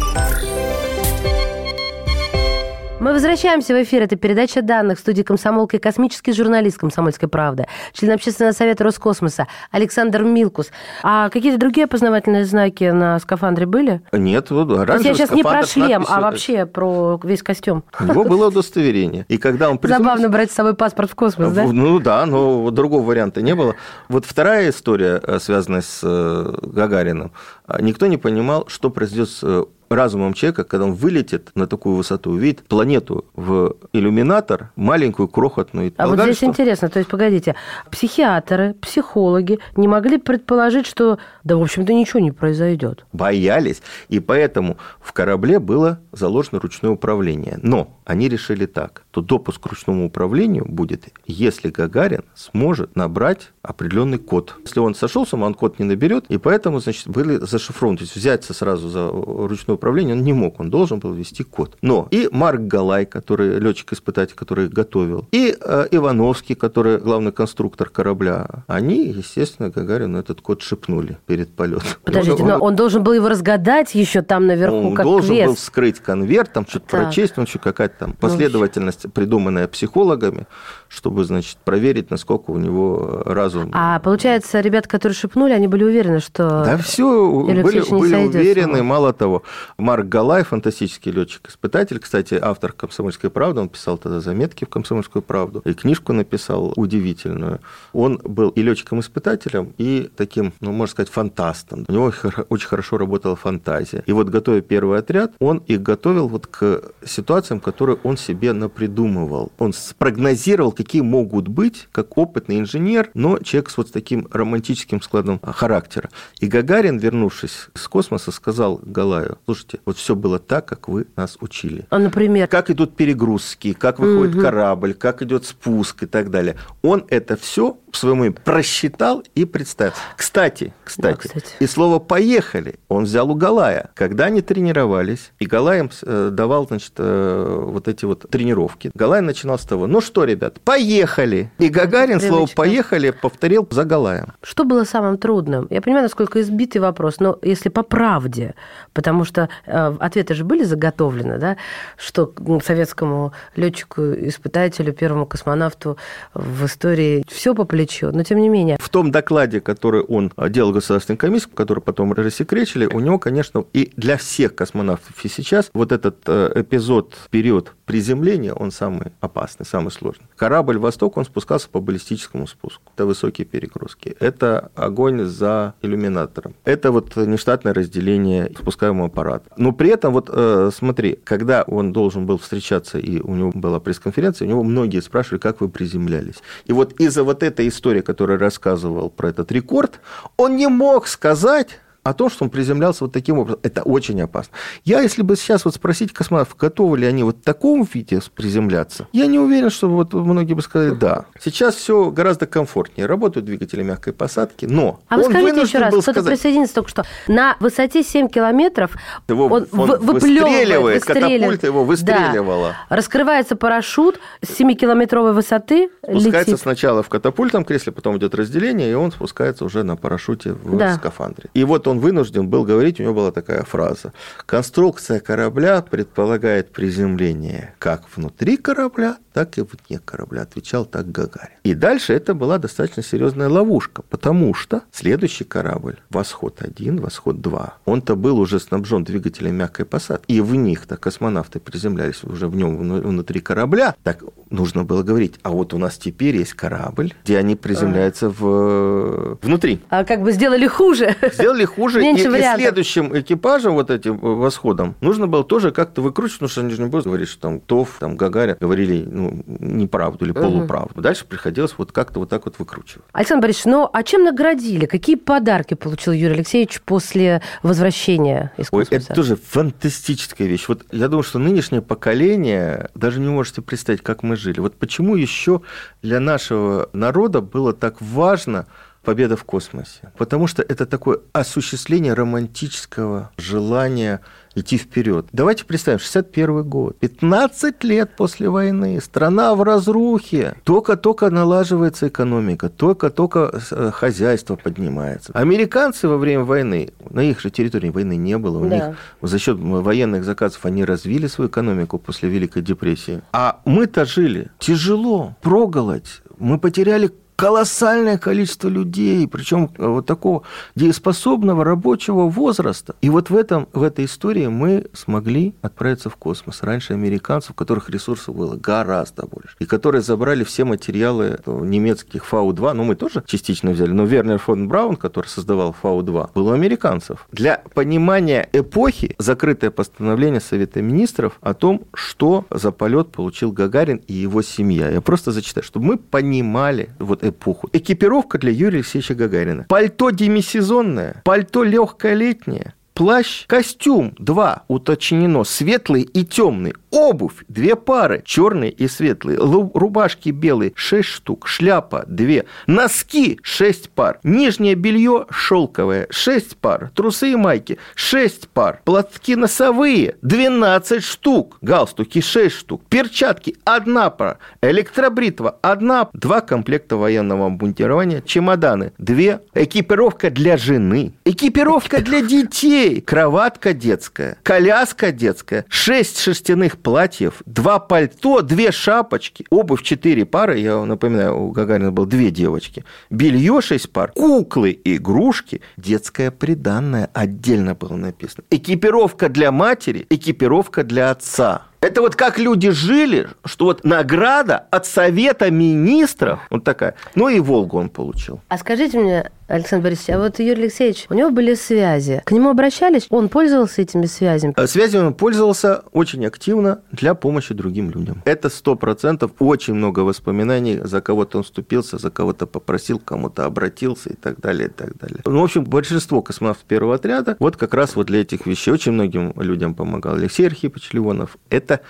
[3.04, 4.00] Мы возвращаемся в эфир.
[4.00, 9.46] Это передача данных в студии комсомолка и космический журналист «Комсомольской правды», член общественного совета Роскосмоса
[9.70, 10.70] Александр Милкус.
[11.02, 14.00] А какие-то другие опознавательные знаки на скафандре были?
[14.12, 14.50] Нет.
[14.50, 17.84] Вот, есть я сейчас не про шлем, а вообще про весь костюм.
[18.00, 19.26] У него было удостоверение.
[19.28, 20.02] И когда он приземлился...
[20.02, 21.66] Забавно брать с собой паспорт в космос, да?
[21.70, 23.74] Ну да, но другого варианта не было.
[24.08, 27.32] Вот вторая история, э, связанная с э, Гагарином,
[27.80, 32.30] никто не понимал, что произойдет с э, разумом человека, когда он вылетит на такую высоту,
[32.30, 35.92] увидит планету в иллюминатор, маленькую, крохотную.
[35.96, 36.46] А вот здесь что...
[36.46, 37.54] интересно, то есть, погодите,
[37.90, 43.06] психиатры, психологи не могли предположить, что, да, в общем-то, ничего не произойдет.
[43.12, 47.58] Боялись, и поэтому в корабле было заложено ручное управление.
[47.62, 54.18] Но они решили так, то допуск к ручному управлению будет, если Гагарин сможет набрать определенный
[54.18, 54.56] код.
[54.64, 57.98] Если он сошел с ума, он код не наберет, и поэтому, значит, были зашифрованы.
[57.98, 61.76] То есть взяться сразу за ручное управление он не мог, он должен был ввести код.
[61.82, 68.46] Но и Марк Галай, который летчик-испытатель, который готовил, и э, Ивановский, который главный конструктор корабля,
[68.66, 71.88] они, естественно, Гагарину этот код шепнули перед полетом.
[72.04, 75.46] Подождите, он, но он должен был его разгадать еще там наверху, он как должен квест.
[75.46, 80.46] был вскрыть конверт, там что-то прочесть, он еще какая-то там ну, последовательность, придуманная психологами,
[80.88, 83.70] чтобы, значит, проверить, насколько у него разум.
[83.72, 86.64] А получается, ребята, которые шепнули, они были уверены, что...
[86.64, 87.04] Да все,
[87.44, 89.42] были, были уверены, мало того.
[89.78, 95.62] Марк Галай, фантастический летчик-испытатель, кстати, автор «Комсомольской правды», он писал тогда заметки в «Комсомольскую правду»,
[95.64, 97.60] и книжку написал удивительную.
[97.92, 101.84] Он был и летчиком-испытателем, и таким, ну, можно сказать, фантастом.
[101.88, 102.12] У него
[102.48, 104.02] очень хорошо работала фантазия.
[104.06, 109.52] И вот, готовя первый отряд, он их готовил вот к ситуациям, которые он себе напридумывал.
[109.58, 115.40] Он спрогнозировал, какие могут быть, как опытный инженер, но человек с вот таким романтическим складом
[115.42, 116.10] характера.
[116.40, 121.36] И Гагарин, вернувшись с космоса, сказал Галаю, слушайте, вот все было так, как вы нас
[121.40, 121.86] учили.
[121.90, 122.48] А, например?
[122.48, 124.42] Как идут перегрузки, как выходит угу.
[124.42, 126.56] корабль, как идет спуск и так далее.
[126.82, 129.92] Он это все в своем уме просчитал и представил.
[130.16, 133.90] Кстати, кстати, да, кстати, и слово «поехали» он взял у Галая.
[133.94, 138.90] Когда они тренировались, и Галай им э, давал, значит, э, вот эти вот тренировки.
[138.94, 141.52] Галай начинал с того, ну что, ребят, поехали.
[141.58, 144.32] И Гагарин слово «поехали» повторил за Галаем.
[144.42, 145.66] Что было самым трудным?
[145.70, 148.54] Я понимаю, насколько избитый вопрос, но если по правде,
[148.92, 151.56] потому что э, ответы же были заготовлены, да,
[151.96, 152.32] что
[152.64, 155.96] советскому летчику-испытателю, первому космонавту
[156.34, 158.76] в истории все по плечу, но тем не менее.
[158.80, 163.92] В том докладе, который он делал государственной комиссии, который потом рассекречили, у него, конечно, и
[163.96, 169.90] для всех космонавтов и сейчас вот этот э, эпизод, период приземления, он самый опасный, самый
[169.90, 170.26] сложный.
[170.36, 172.92] Корабль «Восток», он спускался по баллистическому спуску.
[172.94, 174.16] Это высокие перегрузки.
[174.20, 176.54] Это огонь за иллюминатором.
[176.64, 179.50] Это вот нештатное разделение спускаемого аппарата.
[179.56, 183.80] Но при этом, вот э, смотри, когда он должен был встречаться, и у него была
[183.80, 186.36] пресс-конференция, у него многие спрашивали, как вы приземлялись.
[186.64, 190.00] И вот из-за вот этой истории, которую рассказывал про этот рекорд,
[190.36, 193.60] он не мог сказать, о том, что он приземлялся вот таким образом.
[193.62, 194.52] Это очень опасно.
[194.84, 199.08] Я, если бы сейчас вот спросить космонавтов, готовы ли они вот в таком виде приземляться,
[199.12, 201.24] я не уверен, что вот многие бы сказали «да».
[201.42, 203.06] Сейчас все гораздо комфортнее.
[203.06, 206.30] Работают двигатели мягкой посадки, но А вы скажите еще раз, кто-то сказать...
[206.30, 207.04] присоединится только что.
[207.26, 208.92] На высоте 7 километров
[209.26, 212.74] его, он, он выплевывает, выстреливает, катапульта его выстреливала.
[212.88, 212.96] Да.
[212.96, 216.60] Раскрывается парашют с 7-километровой высоты, Спускается летит.
[216.60, 220.94] сначала в катапультном кресле, потом идет разделение, и он спускается уже на парашюте в да.
[220.96, 221.48] скафандре.
[221.54, 224.12] И вот он он вынужден был говорить, у него была такая фраза.
[224.46, 231.56] Конструкция корабля предполагает приземление как внутри корабля, так и вне корабля, отвечал так Гагарин.
[231.62, 238.38] И дальше это была достаточно серьезная ловушка, потому что следующий корабль, Восход-1, Восход-2, он-то был
[238.38, 243.94] уже снабжен двигателем мягкой посадки, и в них-то космонавты приземлялись уже в нем внутри корабля,
[244.02, 249.38] так нужно было говорить, а вот у нас теперь есть корабль, где они приземляются в...
[249.42, 249.80] внутри.
[249.90, 251.16] А как бы сделали хуже.
[251.32, 252.00] Сделали хуже хуже.
[252.00, 256.50] Меньше и, и следующим экипажем, вот этим э, восходом, нужно было тоже как-то выкручивать, потому
[256.50, 260.94] что не будут говорить, что там ТОВ, там Гагарин говорили ну, неправду или полуправду.
[260.94, 261.02] Угу.
[261.02, 263.04] Дальше приходилось вот как-то вот так вот выкручивать.
[263.12, 264.86] Александр Борисович, ну а чем наградили?
[264.86, 268.94] Какие подарки получил Юрий Алексеевич после возвращения из космоса?
[268.94, 270.64] Ой, это тоже фантастическая вещь.
[270.68, 274.60] Вот я думаю, что нынешнее поколение даже не можете представить, как мы жили.
[274.60, 275.60] Вот почему еще
[276.02, 278.66] для нашего народа было так важно
[279.04, 280.12] победа в космосе.
[280.18, 284.20] Потому что это такое осуществление романтического желания
[284.54, 285.26] идти вперед.
[285.32, 293.60] Давайте представим, 61 год, 15 лет после войны, страна в разрухе, только-только налаживается экономика, только-только
[293.70, 295.32] э, хозяйство поднимается.
[295.34, 298.76] Американцы во время войны, на их же территории войны не было, у да.
[298.76, 303.22] них за счет военных заказов они развили свою экономику после Великой депрессии.
[303.32, 310.42] А мы-то жили тяжело, проголодь, мы потеряли колоссальное количество людей, причем э, вот такого
[310.74, 312.94] дееспособного рабочего возраста.
[313.00, 316.62] И вот в, этом, в этой истории мы смогли отправиться в космос.
[316.62, 322.72] Раньше американцев, у которых ресурсов было гораздо больше, и которые забрали все материалы немецких Фау-2,
[322.72, 327.26] ну мы тоже частично взяли, но Вернер фон Браун, который создавал Фау-2, был у американцев.
[327.32, 334.12] Для понимания эпохи закрытое постановление Совета Министров о том, что за полет получил Гагарин и
[334.12, 334.90] его семья.
[334.90, 337.68] Я просто зачитаю, чтобы мы понимали вот эпоху.
[337.72, 339.66] Экипировка для Юрия Алексеевича Гагарина.
[339.68, 346.74] Пальто демисезонное, пальто легкое летнее, Плащ, костюм, два, уточнено, светлый и темный.
[346.94, 349.36] Обувь, две пары, черные и светлые.
[349.36, 351.48] Рубашки белые, шесть штук.
[351.48, 352.44] Шляпа, две.
[352.68, 354.20] Носки, шесть пар.
[354.22, 356.92] Нижнее белье шелковое, шесть пар.
[356.94, 358.80] Трусы и майки, шесть пар.
[358.84, 361.58] Платки носовые, 12 штук.
[361.62, 362.82] Галстуки, шесть штук.
[362.88, 364.38] Перчатки, одна пара.
[364.62, 366.08] Электробритва, одна.
[366.12, 368.20] Два комплекта военного обмундирования.
[368.20, 369.40] Чемоданы, две.
[369.54, 371.14] Экипировка для жены.
[371.24, 379.82] Экипировка для детей кроватка детская, коляска детская, шесть шерстяных платьев, два пальто, две шапочки, обувь
[379.82, 386.30] четыре пары, я напоминаю, у Гагарина было две девочки, белье шесть пар, куклы, игрушки, детское
[386.30, 391.62] приданное отдельно было написано, экипировка для матери, экипировка для отца.
[391.84, 396.94] Это вот как люди жили, что вот награда от Совета Министров, вот такая.
[397.14, 398.40] Ну и Волгу он получил.
[398.48, 402.22] А скажите мне, Александр Борисович, а вот Юрий Алексеевич, у него были связи.
[402.24, 403.06] К нему обращались?
[403.10, 404.54] Он пользовался этими связями?
[404.56, 408.22] Э, связями он пользовался очень активно для помощи другим людям.
[408.24, 409.32] Это сто процентов.
[409.38, 410.80] Очень много воспоминаний.
[410.82, 415.20] За кого-то он вступился, за кого-то попросил, кому-то обратился и так далее, и так далее.
[415.26, 418.92] Ну, в общем, большинство космонавтов первого отряда вот как раз вот для этих вещей очень
[418.92, 421.36] многим людям помогал Алексей Архипович Ливонов.
[421.50, 421.84] Это это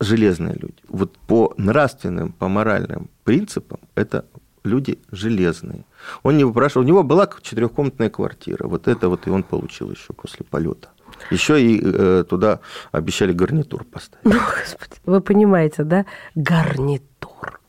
[0.00, 0.82] железные люди.
[0.88, 4.24] Вот по нравственным, по моральным принципам это
[4.64, 5.84] люди железные.
[6.22, 8.66] Он не выпрашивал, у него была четырехкомнатная квартира.
[8.66, 10.88] Вот это вот и он получил еще после полета.
[11.30, 12.60] Еще и э, туда
[12.92, 14.24] обещали гарнитур поставить.
[14.24, 16.06] Ну, господи, вы понимаете, да?
[16.34, 17.60] Гарнитур.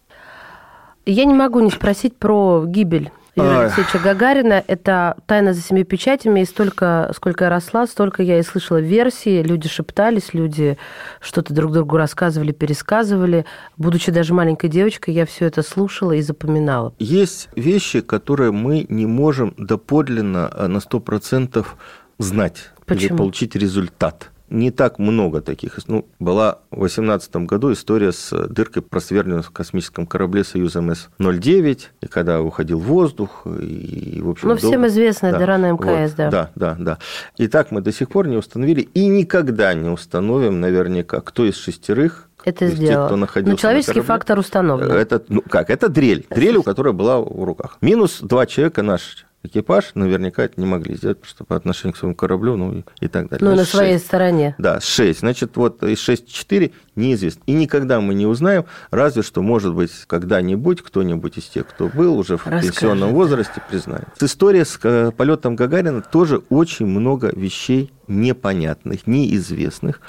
[1.06, 4.63] Я не могу не спросить про гибель Юрия Алексеевича Гагарина.
[4.67, 6.41] Это «Тайна за семи печатями».
[6.41, 9.41] И столько, сколько я росла, столько я и слышала версии.
[9.41, 10.78] Люди шептались, люди
[11.22, 13.46] что-то друг другу рассказывали, пересказывали.
[13.78, 16.94] Будучи даже маленькой девочкой, я все это слушала и запоминала.
[17.00, 21.78] Есть вещи, которые мы не можем доподлинно а, на сто процентов
[22.17, 23.08] знать Почему?
[23.08, 25.80] или получить результат не так много таких.
[25.88, 32.08] Ну, была в 2018 году история с дыркой, просверленной в космическом корабле «Союза МС-09», и
[32.08, 34.50] когда уходил воздух, и, в общем...
[34.50, 36.30] Ну, всем известная да, дыра на МКС, вот, да.
[36.30, 36.98] Да, да, да.
[37.38, 41.56] И так мы до сих пор не установили, и никогда не установим наверняка, кто из
[41.56, 42.72] шестерых это.
[42.72, 44.92] Те, кто Но человеческий корабле, фактор установлен.
[44.92, 46.26] Это, ну как, это дрель.
[46.30, 47.78] Дрель, у которой была в руках.
[47.82, 51.98] Минус два человека наш экипаж, наверняка это не могли сделать, потому что по отношению к
[51.98, 53.50] своему кораблю, ну и, и так далее.
[53.50, 54.56] Ну, на своей стороне.
[54.58, 55.20] Да, 6.
[55.20, 57.42] Значит, вот из 6-4 неизвестно.
[57.46, 62.18] И никогда мы не узнаем, разве что, может быть, когда-нибудь кто-нибудь из тех, кто был
[62.18, 64.08] уже в Расскажи, пенсионном возрасте, признает.
[64.20, 70.02] История с э, полетом Гагарина тоже очень много вещей непонятных, неизвестных.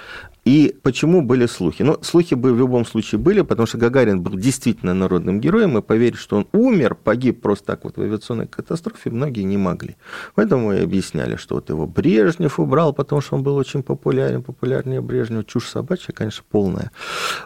[0.44, 1.82] И почему были слухи?
[1.82, 5.82] Ну, слухи бы в любом случае были, потому что Гагарин был действительно народным героем, и
[5.82, 9.96] поверить, что он умер, погиб просто так вот в авиационной катастрофе, многие не могли.
[10.34, 15.00] Поэтому и объясняли, что вот его Брежнев убрал, потому что он был очень популярен, популярнее
[15.00, 15.44] Брежнева.
[15.44, 16.90] Чушь собачья, конечно, полная.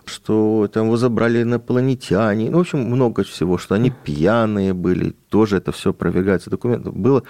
[0.07, 2.51] Что там его забрали инопланетяне.
[2.51, 6.95] Ну, в общем, много всего, что они пьяные были, тоже это все опровергается документов.
[6.95, 7.23] Было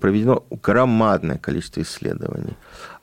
[0.00, 2.56] проведено громадное количество исследований.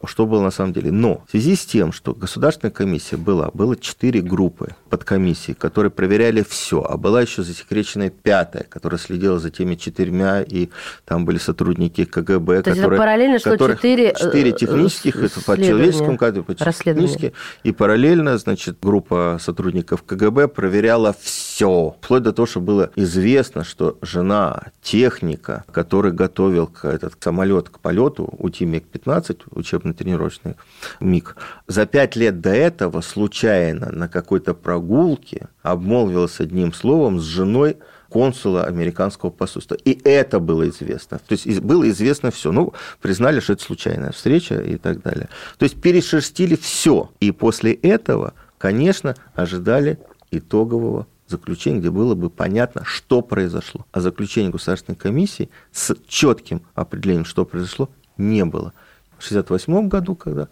[0.03, 0.91] Что было на самом деле.
[0.91, 6.43] Но в связи с тем, что государственная комиссия была, было четыре группы подкомиссии, которые проверяли
[6.47, 10.69] все, а была еще засекреченная пятая, которая следила за теми четырьмя, и
[11.05, 12.97] там были сотрудники КГБ, То которые...
[12.99, 14.15] параллельно шло четыре...
[14.17, 17.33] Четыре э, технических, это по человеческому кадру, по технически,
[17.63, 23.99] и параллельно, значит, группа сотрудников КГБ проверяла все, вплоть до того, что было известно, что
[24.01, 24.40] жена
[24.81, 30.55] техника, который готовил этот самолет к полету, у УТИ-МиГ-15, учебный тренировочный
[30.99, 31.35] МИГ.
[31.67, 37.77] За пять лет до этого случайно на какой-то прогулке обмолвился одним словом с женой
[38.09, 39.75] консула американского посольства.
[39.75, 41.19] И это было известно.
[41.19, 42.51] То есть было известно все.
[42.51, 45.29] Ну, признали, что это случайная встреча и так далее.
[45.57, 47.09] То есть перешерстили все.
[47.21, 49.97] И после этого, конечно, ожидали
[50.29, 53.85] итогового заключения, где было бы понятно, что произошло.
[53.91, 58.73] А заключение Государственной комиссии с четким определением, что произошло, не было.
[59.17, 60.47] В 1968 году, когда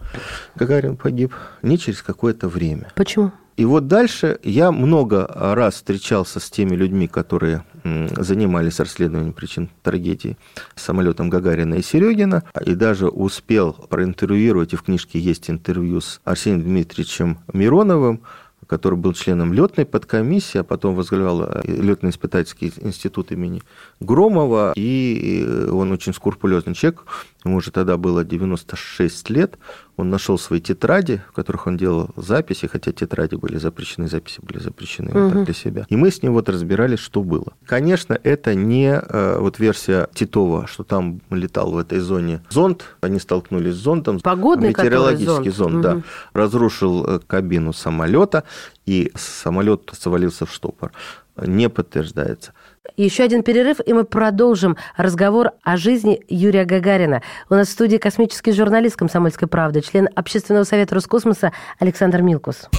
[0.55, 2.91] Гагарин погиб, не через какое-то время.
[2.95, 3.31] Почему?
[3.57, 10.37] И вот дальше я много раз встречался с теми людьми, которые занимались расследованием причин трагедии
[10.75, 16.21] с самолетом Гагарина и Серегина, и даже успел проинтервьюировать, и в книжке есть интервью с
[16.23, 18.21] Арсением Дмитриевичем Мироновым,
[18.69, 23.63] который был членом летной подкомиссии, а потом возглавлял э, летно-испытательский институт имени
[23.99, 27.03] Громова, и э, он очень скрупулезный человек,
[27.45, 29.57] ему уже тогда было 96 лет,
[29.95, 34.59] он нашел свои тетради, в которых он делал записи, хотя тетради были запрещены, записи были
[34.59, 35.19] запрещены угу.
[35.19, 35.85] вот так для себя.
[35.89, 37.53] И мы с ним вот разбирали, что было.
[37.65, 43.19] Конечно, это не э, вот версия Титова, что там летал в этой зоне зонд, они
[43.19, 44.19] столкнулись с зондом.
[44.19, 45.81] Погодный Метеорологический зонд, зонд угу.
[45.83, 46.01] да,
[46.33, 48.43] разрушил э, кабину самолета,
[48.85, 50.91] и самолет свалился в штопор.
[51.37, 52.53] Не подтверждается.
[52.97, 57.21] Еще один перерыв, и мы продолжим разговор о жизни Юрия Гагарина.
[57.49, 62.69] У нас в студии космический журналист «Комсомольской правды», член Общественного совета Роскосмоса Александр Милкус.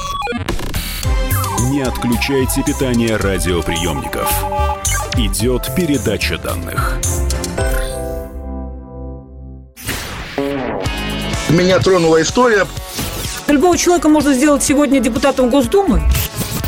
[1.71, 4.45] Не отключайте питание радиоприемников.
[5.17, 6.99] Идет передача данных.
[11.49, 12.67] Меня тронула история.
[13.49, 16.03] Любого человека можно сделать сегодня депутатом Госдумы.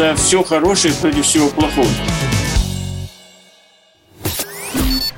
[0.00, 1.86] За все хорошее против всего плохого.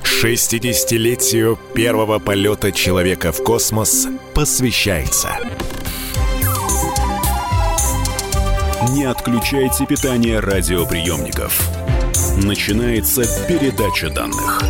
[0.03, 5.29] 60-летию первого полета человека в космос посвящается.
[8.89, 11.61] Не отключайте питание радиоприемников.
[12.43, 14.61] Начинается передача данных.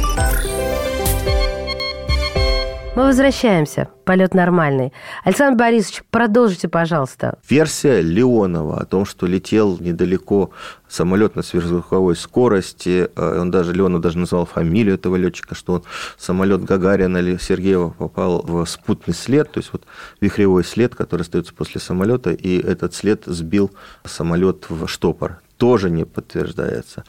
[2.95, 3.89] Мы возвращаемся.
[4.05, 4.93] Полет нормальный.
[5.23, 7.37] Александр Борисович, продолжите, пожалуйста.
[7.49, 10.51] Версия Леонова о том, что летел недалеко
[10.89, 13.09] самолет на сверхзвуковой скорости.
[13.15, 15.83] Э, он даже, Леонов даже назвал фамилию этого летчика, что он,
[16.17, 19.83] самолет Гагарина или Сергеева попал в спутный след, то есть вот
[20.19, 23.71] вихревой след, который остается после самолета, и этот след сбил
[24.03, 27.05] самолет в штопор тоже не подтверждается.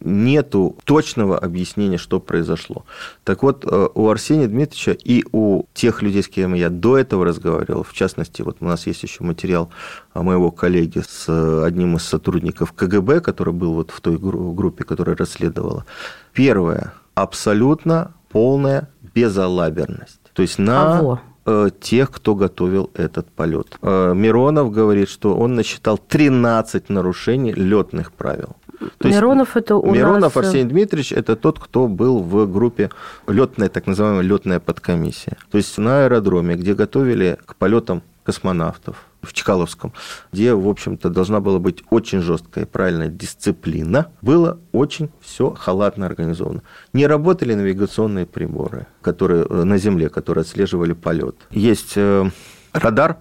[0.00, 2.86] Нету точного объяснения, что произошло.
[3.24, 7.26] Так вот, э, у Арсения Дмитриевича и у тех людей, с кем я до этого
[7.26, 9.68] разговаривал, в частности, вот у нас есть еще материал
[10.14, 11.28] моего коллеги с
[11.62, 15.84] одним из сотрудников КГБ, который был вот в той группе, которая расследовала.
[16.32, 20.22] Первое, абсолютно полная безалаберность.
[20.32, 20.96] То есть на...
[20.96, 21.20] Кого?
[21.50, 23.76] Э, тех, кто готовил этот полет.
[23.82, 28.56] Э, Миронов говорит, что он насчитал 13 нарушений летных правил.
[28.98, 30.44] То Миронов это у Миронов нас...
[30.44, 32.90] Э, Арсений Дмитриевич это тот, кто был в группе
[33.26, 35.36] летная, так называемая летная подкомиссия.
[35.50, 39.92] То есть на аэродроме, где готовили к полетам космонавтов, в Чкаловском,
[40.32, 46.06] где, в общем-то, должна была быть очень жесткая и правильная дисциплина, было очень все халатно
[46.06, 46.62] организовано.
[46.92, 51.36] Не работали навигационные приборы, которые э, на Земле, которые отслеживали полет.
[51.50, 52.30] Есть э,
[52.72, 53.18] радар,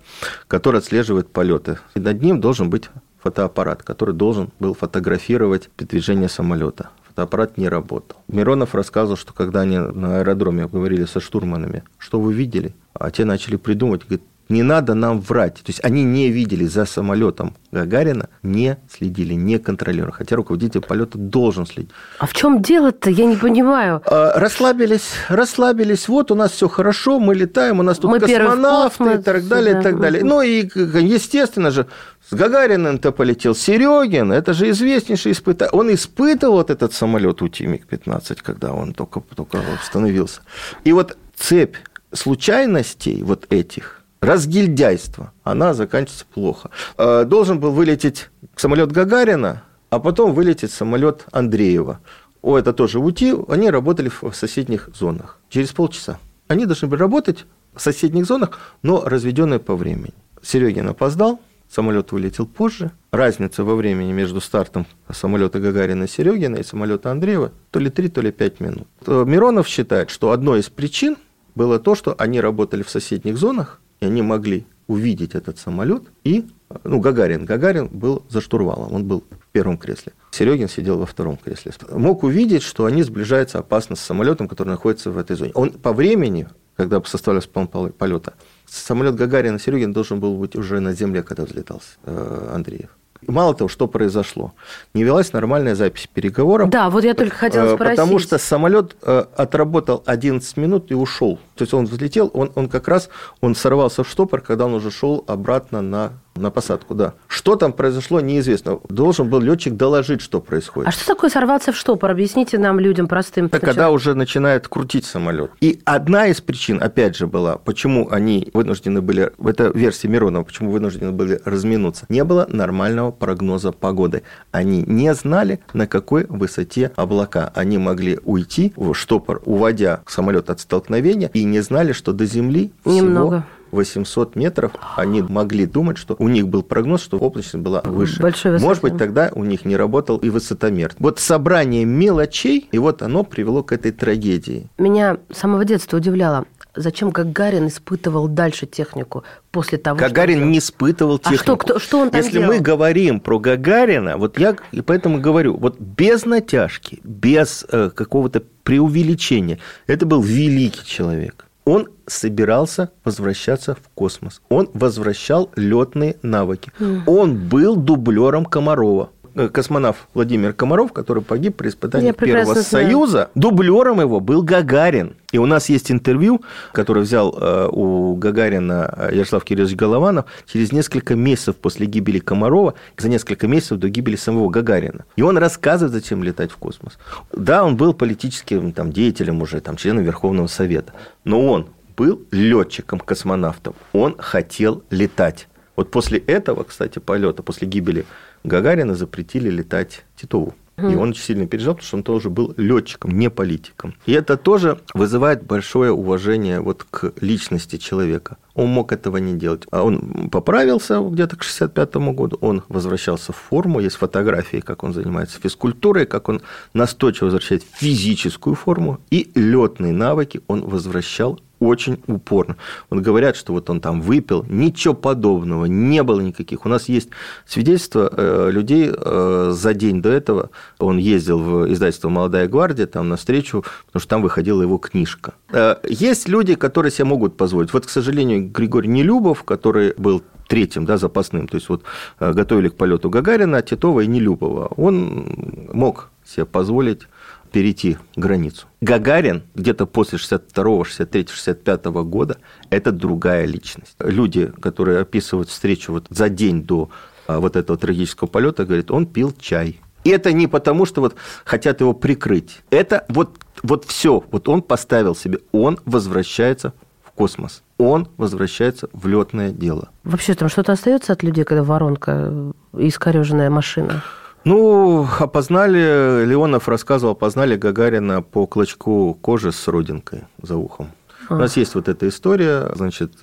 [0.47, 1.80] который отслеживает полеты.
[1.95, 2.89] И над ним должен быть
[3.22, 6.89] фотоаппарат, который должен был фотографировать передвижение самолета.
[7.10, 8.18] Фотоаппарат не работал.
[8.28, 13.26] Миронов рассказывал, что когда они на аэродроме говорили со штурманами, что вы видели, а те
[13.26, 15.56] начали придумывать, говорит, не надо нам врать.
[15.56, 20.12] То есть они не видели за самолетом Гагарина, не следили, не контролировали.
[20.12, 21.91] Хотя руководитель полета должен следить.
[22.18, 23.12] А в чем дело-то?
[23.12, 24.02] Я не понимаю.
[24.06, 26.08] А, расслабились, расслабились.
[26.08, 29.74] Вот у нас все хорошо, мы летаем, у нас тут мы космонавты и так далее,
[29.76, 29.80] да.
[29.80, 30.24] и так далее.
[30.24, 31.86] Ну и, естественно же,
[32.28, 35.78] с Гагариным-то полетел Серегин, это же известнейший испытатель.
[35.78, 40.41] Он испытывал вот этот самолет у Тимик-15, когда он только, только становился.
[40.84, 41.76] И вот цепь
[42.14, 46.70] случайностей вот этих, разгильдяйство, она заканчивается плохо.
[46.97, 51.99] Э, должен был вылететь самолет Гагарина, а потом вылететь самолет Андреева.
[52.41, 55.39] О, это тоже УТИ, они работали в соседних зонах.
[55.49, 56.20] Через полчаса.
[56.47, 60.13] Они должны были работать в соседних зонах, но разведенные по времени.
[60.41, 61.39] Серегин опоздал,
[61.70, 62.91] самолет вылетел позже.
[63.11, 68.09] Разница во времени между стартом самолета Гагарина и Серегина и самолета Андреева то ли 3,
[68.09, 68.88] то ли 5 минут.
[69.05, 71.17] Миронов считает, что одной из причин
[71.55, 76.45] было то, что они работали в соседних зонах, и они могли увидеть этот самолет и
[76.84, 77.45] ну, Гагарин.
[77.45, 80.14] Гагарин был за штурвалом, он был в первом кресле.
[80.32, 81.72] Серегин сидел во втором кресле.
[81.91, 85.52] Мог увидеть, что они сближаются опасно с самолетом, который находится в этой зоне.
[85.56, 88.34] Он по времени, когда составлялся план полета,
[88.68, 92.89] самолет Гагарина Серегин должен был быть уже на земле, когда взлетался э, Андреев.
[93.28, 94.53] Мало того, что произошло,
[94.93, 96.70] не велась нормальная запись переговоров.
[96.70, 97.97] Да, вот я только хотела э, спросить.
[97.97, 101.38] Потому что самолет э, отработал 11 минут и ушел.
[101.55, 103.09] То есть он взлетел, он, он как раз
[103.41, 107.13] он сорвался в штопор, когда он уже шел обратно на на посадку, да.
[107.27, 108.79] Что там произошло, неизвестно.
[108.89, 110.87] Должен был летчик доложить, что происходит.
[110.87, 112.11] А что такое сорваться в штопор?
[112.11, 113.45] Объясните нам, людям простым.
[113.47, 115.51] Это когда уже начинает крутить самолет.
[115.61, 120.43] И одна из причин, опять же, была, почему они вынуждены были, в этой версии Миронова,
[120.43, 122.05] почему вынуждены были разминуться.
[122.09, 124.23] Не было нормального прогноза погоды.
[124.51, 127.51] Они не знали, на какой высоте облака.
[127.55, 132.71] Они могли уйти в штопор, уводя самолет от столкновения, и не знали, что до земли
[132.85, 133.27] Немного.
[133.27, 138.22] всего 800 метров, они могли думать, что у них был прогноз, что облачность была выше.
[138.22, 140.93] Большой Может быть, тогда у них не работал и высотомер.
[140.99, 144.67] Вот собрание мелочей, и вот оно привело к этой трагедии.
[144.78, 146.45] Меня с самого детства удивляло,
[146.76, 151.41] зачем Гагарин испытывал дальше технику после того, Гагарин что не испытывал технику.
[151.41, 152.53] А что, кто, что он там Если делал?
[152.53, 158.43] мы говорим про Гагарина, вот я и поэтому говорю, вот без натяжки, без э, какого-то
[158.63, 164.41] преувеличения, это был великий человек он собирался возвращаться в космос.
[164.49, 166.72] Он возвращал летные навыки.
[166.80, 167.01] Mm.
[167.05, 172.64] Он был дублером Комарова э, космонавт Владимир Комаров, который погиб при испытании Первого знаю.
[172.64, 175.16] Союза, дублером его был Гагарин.
[175.32, 176.41] И у нас есть интервью,
[176.74, 182.74] которое взял э, у Гагарина э, Ярослав Кириллович Голованов через несколько месяцев после гибели Комарова,
[182.97, 185.05] за несколько месяцев до гибели самого Гагарина.
[185.16, 186.97] И он рассказывает, зачем летать в космос.
[187.32, 190.93] Да, он был политическим там, деятелем уже, там, членом Верховного Совета,
[191.24, 191.68] но он
[192.00, 193.76] был летчиком-космонавтом.
[193.91, 195.50] Он хотел летать.
[195.76, 198.06] Вот после этого, кстати, полета, после гибели
[198.45, 200.56] Гагарина запретили летать Титову.
[200.78, 203.95] И он очень сильно переживал, потому что он тоже был летчиком, не политиком.
[204.06, 208.38] И это тоже вызывает большое уважение вот к личности человека.
[208.56, 209.64] Он мог этого не делать.
[209.72, 214.93] А он поправился где-то к 65 году, он возвращался в форму, есть фотографии, как он
[214.93, 216.41] занимается физкультурой, как он
[216.74, 222.55] настойчиво возвращает физическую форму, и летные навыки он возвращал очень упорно.
[222.89, 226.66] Вот говорят, что вот он там выпил, ничего подобного, не было никаких.
[226.66, 227.10] У нас есть
[227.45, 230.49] свидетельства э, людей э, за день до этого.
[230.80, 235.34] Он ездил в издательство «Молодая гвардия» там на встречу, потому что там выходила его книжка.
[235.51, 237.74] Э, есть люди, которые себе могут позволить.
[237.74, 241.84] Вот, к сожалению, Григорий Нелюбов, который был третьим, да, запасным, то есть вот
[242.20, 247.01] готовили к полету Гагарина, Титова и Нелюбова, он мог себе позволить
[247.50, 248.68] перейти границу.
[248.82, 252.38] Гагарин где-то после 62 63 65 года–
[252.70, 253.95] это другая личность.
[254.00, 256.89] Люди, которые описывают встречу вот за день до
[257.28, 259.80] а, вот этого трагического полета, говорят, он пил чай.
[260.04, 262.62] И это не потому, что вот хотят его прикрыть.
[262.70, 264.24] Это вот, вот все.
[264.32, 266.74] Вот он поставил себе, он возвращается
[267.04, 267.64] в космос.
[267.78, 269.89] Он возвращается в летное дело.
[270.04, 272.34] Вообще там что-то остается от людей, когда воронка
[272.78, 274.04] и искореженная машина?
[274.45, 280.91] Ну, опознали, Леонов рассказывал, опознали Гагарина по клочку кожи с родинкой за ухом.
[281.29, 283.13] У нас есть вот эта история, значит,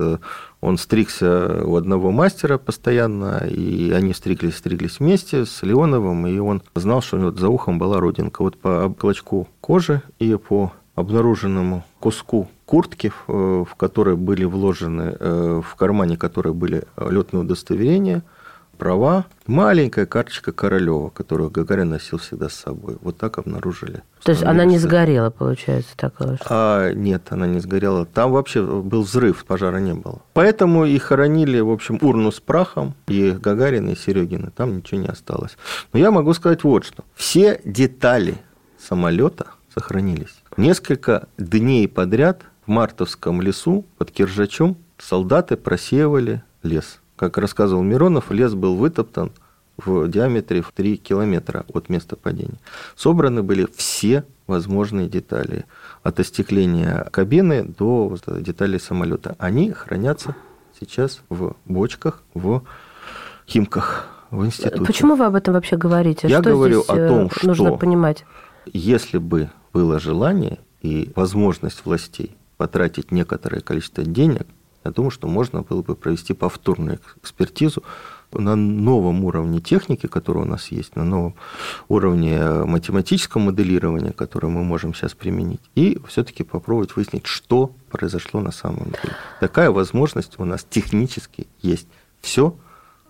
[0.61, 6.63] он стригся у одного мастера постоянно, и они стриглись, стриглись вместе с Леоновым, и он
[6.77, 8.43] знал, что у него за ухом была родинка.
[8.43, 15.75] Вот по клочку кожи и по обнаруженному куску куртки, в которой были вложены, э, в
[15.75, 18.23] кармане которой были летные удостоверения–
[18.77, 22.97] права, маленькая карточка Королева, которую Гагарин носил всегда с собой.
[23.01, 24.03] Вот так обнаружили.
[24.23, 26.39] То есть она не сгорела, получается, такое?
[26.49, 28.07] А, нет, она не сгорела.
[28.07, 30.21] Там вообще был взрыв, пожара не было.
[30.35, 34.51] Поэтому и хоронили, в общем, урну с прахом, и Гагарина, и Серегина.
[34.51, 35.57] Там ничего не осталось.
[35.93, 37.05] Но я могу сказать вот что.
[37.15, 38.37] Все детали
[38.79, 40.43] самолета сохранились.
[40.57, 47.01] Несколько дней подряд в Мартовском лесу под Киржачом солдаты просеивали лес.
[47.17, 49.33] Как рассказывал Миронов, лес был вытоптан
[49.77, 52.59] в диаметре в 3 километра от места падения.
[52.95, 55.65] Собраны были все возможные детали.
[56.03, 59.35] От остекления кабины до деталей самолета.
[59.39, 60.35] Они хранятся
[60.79, 62.63] сейчас в бочках, в
[63.49, 64.85] химках, в институте.
[64.85, 66.29] Почему вы об этом вообще говорите?
[66.29, 68.25] Я что говорю здесь о том, что нужно понимать?
[68.73, 74.47] если бы было желание и возможность властей потратить некоторое количество денег
[74.87, 77.83] я думаю, что можно было бы провести повторную экспертизу
[78.33, 81.35] на новом уровне техники, который у нас есть, на новом
[81.89, 88.53] уровне математического моделирования, которое мы можем сейчас применить, и все-таки попробовать выяснить, что произошло на
[88.53, 89.15] самом деле.
[89.41, 91.89] Такая возможность у нас технически есть.
[92.21, 92.55] Все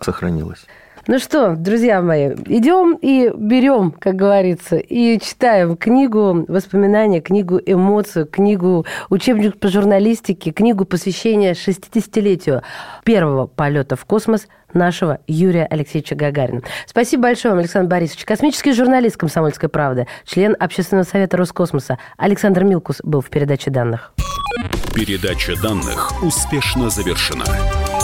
[0.01, 0.67] сохранилось.
[1.09, 8.27] Ну что, друзья мои, идем и берем, как говорится, и читаем книгу воспоминания, книгу эмоцию,
[8.27, 12.63] книгу учебник по журналистике, книгу посвящения 60-летию
[13.05, 16.63] первого полета в космос нашего Юрия Алексеевича Гагарина.
[16.87, 18.25] Спасибо большое вам, Александр Борисович.
[18.25, 24.13] Космический журналист «Комсомольской правды», член Общественного совета Роскосмоса Александр Милкус был в передаче данных.
[24.93, 27.45] Передача данных успешно завершена.